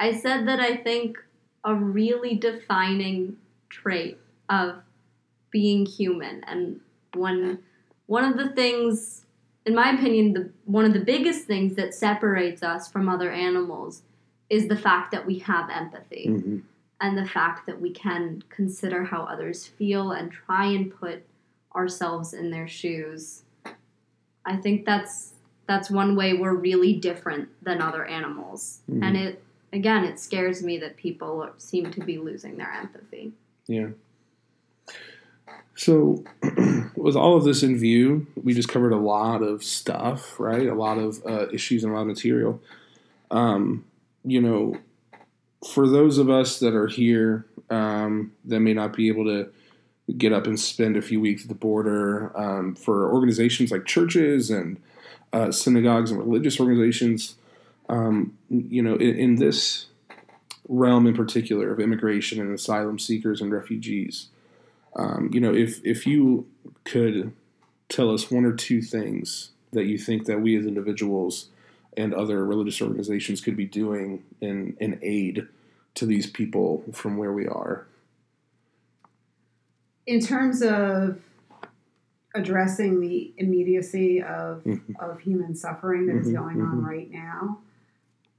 [0.00, 1.18] I said that I think
[1.64, 3.36] a really defining
[3.72, 4.18] trait
[4.48, 4.76] of
[5.50, 6.80] being human and
[7.14, 7.58] one
[8.06, 9.24] one of the things
[9.66, 14.02] in my opinion the one of the biggest things that separates us from other animals
[14.50, 16.58] is the fact that we have empathy Mm-hmm.
[17.00, 21.24] and the fact that we can consider how others feel and try and put
[21.74, 23.42] ourselves in their shoes.
[24.44, 25.32] I think that's
[25.66, 28.80] that's one way we're really different than other animals.
[28.90, 29.02] Mhm.
[29.04, 29.42] And it
[29.72, 33.32] again, it scares me that people seem to be losing their empathy.
[33.66, 33.88] Yeah.
[35.74, 36.24] So,
[36.96, 40.66] with all of this in view, we just covered a lot of stuff, right?
[40.66, 42.60] A lot of uh, issues and a lot of material.
[43.30, 43.84] Um,
[44.24, 44.76] you know,
[45.72, 49.50] for those of us that are here um, that may not be able to
[50.16, 54.50] get up and spend a few weeks at the border, um, for organizations like churches
[54.50, 54.80] and
[55.32, 57.36] uh, synagogues and religious organizations,
[57.88, 59.86] um, you know, in, in this
[60.68, 64.28] realm in particular of immigration and asylum seekers and refugees,
[64.96, 66.46] um, you know, if if you
[66.84, 67.32] could
[67.88, 71.48] tell us one or two things that you think that we as individuals
[71.96, 75.46] and other religious organizations could be doing in in aid
[75.94, 77.86] to these people from where we are.
[80.04, 81.22] in terms of
[82.34, 84.96] addressing the immediacy of, Mhm.
[84.98, 86.84] of human suffering that is Mhm, going on mhm.
[86.84, 87.60] right now,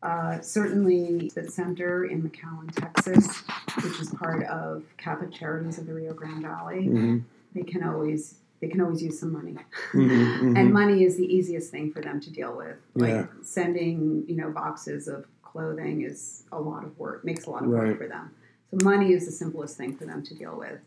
[0.04, 3.42] Uh, certainly, the center in McAllen, Texas,
[3.84, 7.18] which is part of Catholic Charities of the Rio Grande Valley, Mm-hmm.
[7.56, 9.56] they can always they can always use some money,
[9.94, 10.56] Mm-hmm.
[10.58, 12.76] and money is the easiest thing for them to deal with.
[12.96, 13.26] Like Yeah.
[13.44, 17.70] sending you know boxes of clothing is a lot of work, makes a lot of
[17.70, 17.88] Right.
[17.90, 18.32] work for them.
[18.72, 20.80] So money is the simplest thing for them to deal with.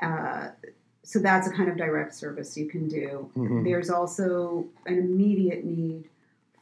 [0.00, 0.50] Uh,
[1.02, 3.30] so that's a kind of direct service you can do.
[3.36, 3.64] Mhm.
[3.64, 6.08] There's also an immediate need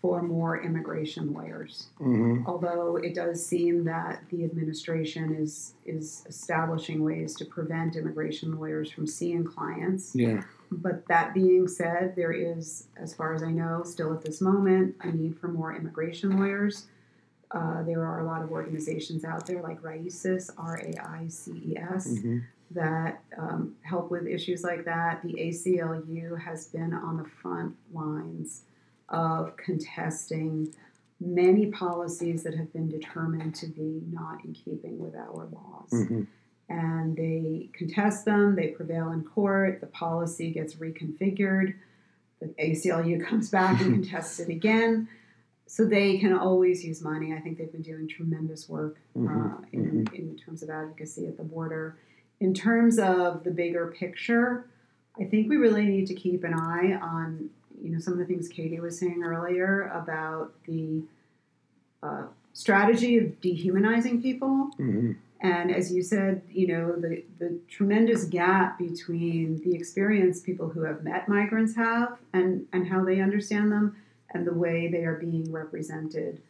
[0.04, 1.86] for more immigration lawyers.
[1.98, 2.46] Mm-hmm.
[2.46, 8.90] Although it does seem that the administration is is establishing ways to prevent immigration lawyers
[8.90, 10.14] from seeing clients.
[10.14, 10.42] Yeah.
[10.70, 14.94] But that being said, there is, as far as I know, still at this moment,
[15.00, 16.84] a need for more immigration lawyers.
[17.50, 21.52] Uh, there are a lot of organizations out there like RAICES, R A I C
[21.70, 22.38] E S, Mm-hmm.
[22.72, 25.22] that um, help with issues like that.
[25.22, 28.64] The ACLU has been on the front lines
[29.08, 30.74] of contesting
[31.20, 35.90] many policies that have been determined to be not in keeping with our laws.
[35.92, 36.22] Mm-hmm.
[36.68, 41.74] And they contest them, they prevail in court, the policy gets reconfigured,
[42.40, 45.08] the ACLU comes back and contests it again.
[45.66, 47.32] So they can always use money.
[47.32, 51.36] I think they've been doing tremendous work uh, Mhm, in, in terms of advocacy at
[51.36, 51.96] the border.
[52.40, 54.68] In terms of the bigger picture,
[55.18, 57.50] I think we really need to keep an eye on,
[57.84, 61.02] you know, some of the things Katie was saying earlier about the
[62.02, 62.24] uh,
[62.54, 64.70] strategy of dehumanizing people.
[64.78, 65.12] Mm-hmm.
[65.40, 70.82] And as you said, you know, the, the tremendous gap between the experience people who
[70.84, 73.96] have met migrants have and, and how they understand them
[74.30, 76.40] and the way they are being represented,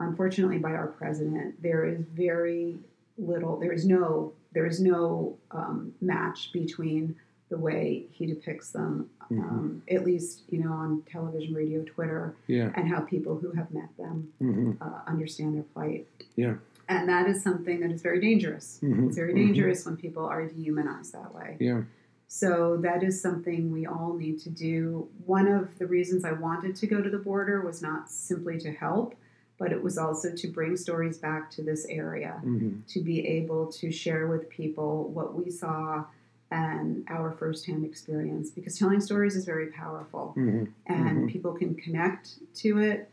[0.00, 2.78] unfortunately, by our president, there is very
[3.18, 7.14] little, there is no, there is no um, match between
[7.48, 9.42] the way he depicts them, Mhm.
[9.42, 12.72] um, at least, you know, on television, radio, Twitter, Yeah.
[12.76, 14.72] and how people who have met them Mm-hmm.
[14.82, 16.06] uh, understand their plight.
[16.36, 16.56] Yeah.
[16.88, 18.80] And that is something that is very dangerous.
[18.82, 19.06] Mhm.
[19.06, 21.56] It's very dangerous when people are dehumanized that way.
[21.60, 21.82] Yeah.
[22.26, 25.08] So that is something we all need to do.
[25.24, 28.70] One of the reasons I wanted to go to the border was not simply to
[28.70, 29.14] help,
[29.58, 32.80] but it was also to bring stories back to this area, Mm-hmm.
[32.86, 36.04] to be able to share with people what we saw
[36.50, 38.50] and our firsthand experience.
[38.50, 40.64] Because telling stories is very powerful Mm-hmm.
[40.86, 41.28] and Mhm.
[41.28, 43.10] people can connect to it.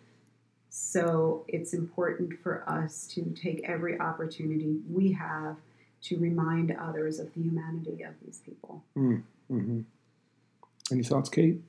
[0.70, 5.58] So it's important for us to take every opportunity we have
[6.04, 8.84] to remind others of the humanity of these people.
[8.98, 9.82] Mm-hmm.
[10.92, 11.62] Any thoughts, Kate?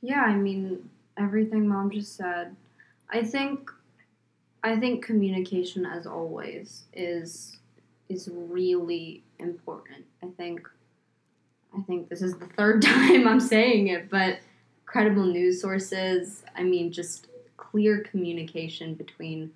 [0.00, 2.54] Yeah, I mean everything mom just said.
[3.10, 3.70] I think
[4.62, 7.56] I think communication as always is
[8.08, 10.04] is really important.
[10.22, 10.68] I think
[11.76, 14.38] I think this is the third time I'm saying it, but
[14.86, 19.52] credible news sources, I mean just clear communication between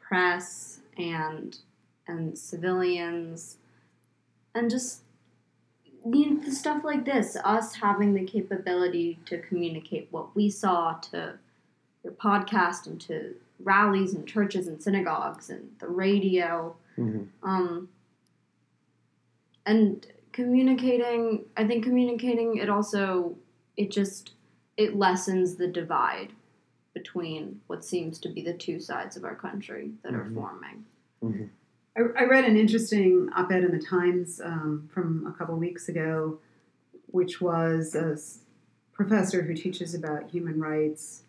[0.00, 1.56] press and
[2.06, 3.56] and civilians
[4.54, 5.00] and just
[6.06, 11.34] you know, stuff like this, us having the capability to communicate what we saw to
[12.02, 16.76] your podcast and to rallies and churches and synagogues and the radio.
[16.98, 17.48] Mm-hmm.
[17.48, 17.88] Um,
[19.64, 23.36] and communicating, I think communicating it also,
[23.76, 24.32] it just,
[24.76, 26.32] it lessens the divide
[26.92, 30.18] between what seems to be the two sides of our country that Mhm.
[30.18, 30.84] are forming.
[31.96, 35.88] I, I read an interesting op ed in the Times um, from a couple weeks
[35.88, 36.38] ago,
[37.06, 38.18] which was a
[38.92, 41.22] professor who teaches about human rights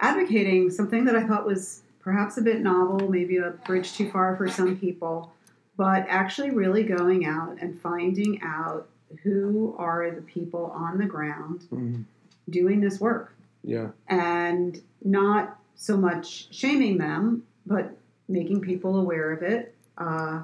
[0.00, 4.36] advocating something that I thought was perhaps a bit novel, maybe a bridge too far
[4.36, 5.32] for some people,
[5.76, 8.88] but actually really going out and finding out
[9.22, 12.02] who are the people on the ground Mm-hmm.
[12.50, 13.88] doing this work Yeah.
[14.08, 17.96] and not so much shaming them, but
[18.28, 19.74] making people aware of it.
[19.98, 20.42] Uh,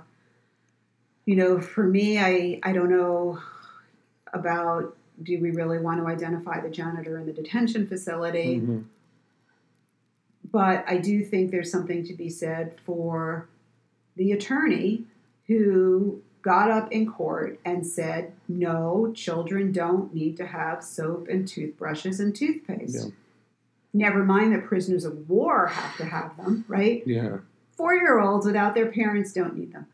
[1.26, 3.38] you know, for me, I, I don't know
[4.32, 8.80] about do we really want to identify the janitor in the detention facility, Mm-hmm.
[10.50, 13.48] but I do think there's something to be said for
[14.16, 15.04] the attorney
[15.50, 21.46] who got up in court and said, no, children don't need to have soap and
[21.46, 22.94] toothbrushes and toothpaste.
[22.94, 23.10] Yeah.
[23.92, 27.02] Never mind that prisoners of war have to have them, right?
[27.04, 27.38] Yeah.
[27.76, 29.86] Four year olds without their parents don't need them.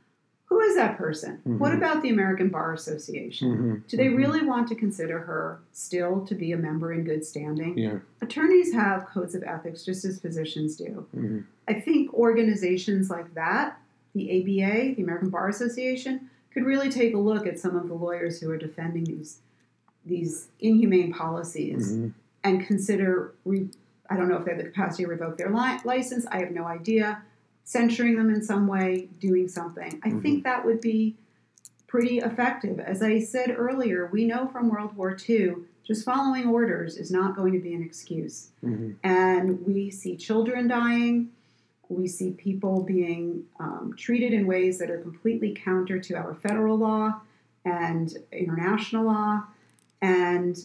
[0.45, 1.41] Who is that person?
[1.45, 1.79] What Mhm.
[1.79, 3.49] about the American Bar Association?
[3.53, 3.75] Mm-hmm.
[3.89, 7.77] Do they really want to consider her still to be a member in good standing?
[7.77, 7.99] Yeah.
[8.21, 11.07] Attorneys have codes of ethics just as physicians do.
[11.17, 11.39] Mm-hmm.
[11.67, 13.79] I think organizations like that,
[14.17, 17.95] the ABA, the American Bar Association, could really take a look at some of the
[17.95, 19.39] lawyers who are defending these
[20.05, 22.09] these inhumane policies Mm-hmm.
[22.45, 23.69] and consider re,
[24.09, 26.25] I don't know if they have the capacity to revoke their li- license.
[26.31, 27.23] I have no idea.
[27.64, 30.01] Censuring them in some way, doing something.
[30.05, 30.23] I Mhm.
[30.23, 31.17] think that would be
[31.89, 32.79] pretty effective.
[32.79, 37.35] As I said earlier, we know from World War II, just following orders is not
[37.35, 38.51] going to be an excuse.
[38.61, 41.31] hmm And we see children dying.
[41.89, 46.76] We see people being um, treated in ways that are completely counter to our federal
[46.76, 47.20] law
[47.64, 49.45] and international law.
[50.03, 50.57] And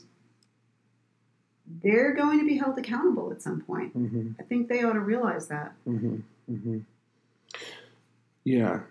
[1.83, 3.93] they're going to be held accountable at some point.
[3.93, 5.73] hmm I think they ought to realize that.
[5.85, 6.17] hmm
[6.47, 6.79] hmm
[8.43, 8.81] Yeah,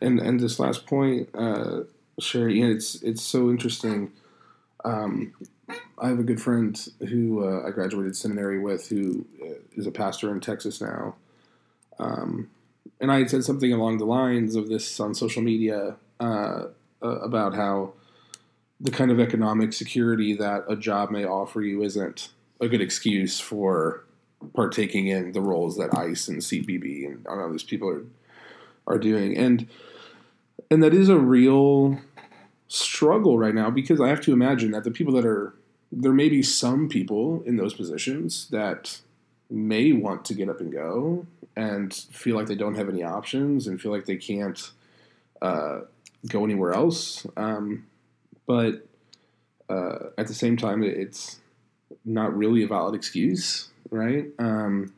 [0.00, 1.80] and and this last point, uh,
[2.20, 4.12] Sherry, yeah, it's it's so interesting.
[4.84, 5.32] Um,
[5.98, 6.76] I have a good friend
[7.08, 11.14] who uh, I graduated seminary with, who uh, a pastor in Texas now.
[11.98, 12.50] Um,
[13.00, 16.66] and I had said something along the lines of this on social media uh,
[17.02, 17.92] uh, about how
[18.80, 22.30] the kind of economic security that a job may offer you isn't
[22.60, 24.04] a good excuse for
[24.54, 28.04] partaking in the roles that ICE and CBP and all these people are
[28.86, 29.68] are doing, and
[30.70, 31.98] and that is a real
[32.68, 35.54] struggle right now because I have to imagine that the people that are
[35.90, 39.00] there may be some people in those positions that
[39.52, 43.66] may want to get up and go and feel like they don't have any options
[43.66, 44.70] and feel like they can't
[45.42, 45.80] uh,
[46.28, 47.26] go anywhere else.
[47.36, 47.86] Um,
[48.46, 48.86] but
[49.68, 51.40] uh, at the same time, it's
[52.04, 54.26] not really a valid excuse, right?
[54.38, 54.92] Um,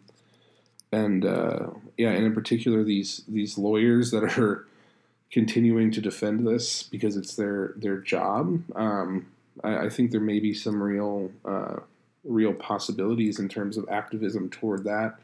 [0.92, 4.66] and uh, yeah, and in particular, these these lawyers that are
[5.32, 8.62] continuing to defend this because it's their their job.
[8.76, 9.26] Um,
[9.64, 11.76] I, I think there may be some real uh,
[12.24, 15.16] real possibilities in terms of activism toward that,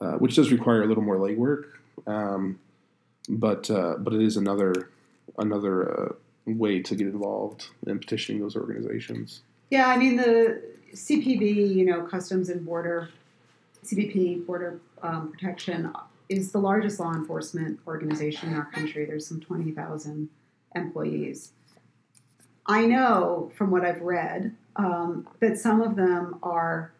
[0.00, 1.64] uh, which does require a little more legwork.
[2.06, 2.58] Um,
[3.28, 4.90] but uh, but it is another
[5.36, 6.12] another uh,
[6.46, 9.42] way to get involved in petitioning those organizations.
[9.70, 10.62] Yeah, I mean the
[10.94, 13.10] CPB, you know, Customs and Border,
[13.84, 15.92] CBP, Border um, Protection,
[16.28, 19.04] is the largest law enforcement organization in our country.
[19.04, 20.30] There's some twenty thousand
[20.74, 21.52] employees.
[22.66, 26.92] I know from what I've read um, that some of them are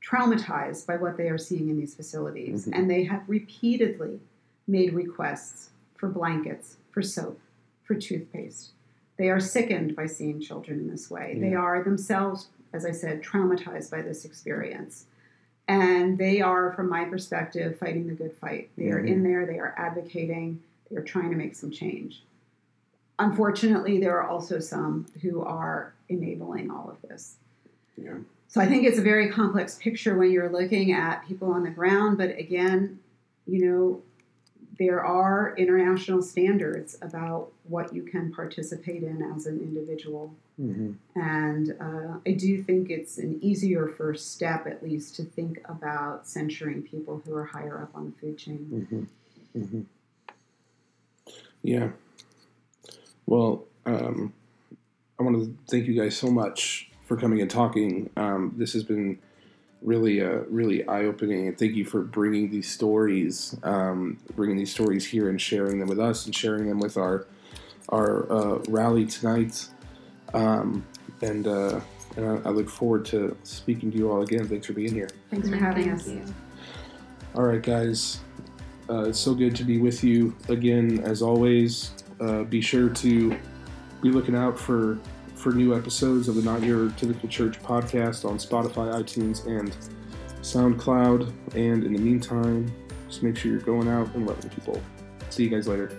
[0.00, 2.72] traumatized by what they are seeing in these facilities, Mhm.
[2.78, 4.20] and they have repeatedly
[4.66, 7.38] made requests for blankets, for soap,
[7.82, 8.72] for toothpaste.
[9.16, 11.36] They are sickened by seeing children in this way.
[11.38, 15.06] They are themselves, as I said, traumatized by this experience.
[15.68, 18.70] And they are, from my perspective, fighting the good fight.
[18.76, 19.08] They are Mhm.
[19.08, 22.24] in there, they are advocating, they are trying to make some change.
[23.22, 27.36] Unfortunately, there are also some who are enabling all of this.
[27.96, 28.14] Yeah.
[28.48, 31.70] So I think it's a very complex picture when you're looking at people on the
[31.70, 32.18] ground.
[32.18, 32.98] But again,
[33.46, 34.02] you know,
[34.78, 40.34] there are international standards about what you can participate in as an individual.
[40.60, 40.92] Mm-hmm.
[41.18, 46.26] And uh, I do think it's an easier first step, at least, to think about
[46.26, 48.88] censuring people who are higher up on the food chain.
[49.54, 49.60] Mm-hmm.
[49.62, 49.82] Mm-hmm.
[51.62, 51.90] Yeah.
[53.26, 54.32] Well, um,
[55.18, 58.10] I want to thank you guys so much for coming and talking.
[58.16, 59.18] Um, this has been
[59.82, 64.72] really, uh, really eye opening, and thank you for bringing these stories, um, bringing these
[64.72, 67.26] stories here and sharing them with us and sharing them with our
[67.88, 69.68] our uh, rally tonight.
[70.34, 70.84] Um,
[71.20, 71.80] and uh,
[72.16, 74.46] and I, I look forward to speaking to you all again.
[74.46, 75.08] Thanks for being here.
[75.30, 76.08] Thanks for having Thank us.
[76.08, 76.22] you.
[77.34, 78.20] All right, guys.
[78.90, 81.92] Uh, it's so good to be with you again, as always.
[82.22, 83.36] Uh, be sure to
[84.00, 84.98] be looking out for
[85.34, 89.74] for new episodes of the Not Your Typical Church podcast on Spotify, iTunes, and
[90.40, 91.32] SoundCloud.
[91.56, 92.72] And in the meantime,
[93.08, 94.80] just make sure you're going out and loving people.
[95.30, 95.90] See you guys later.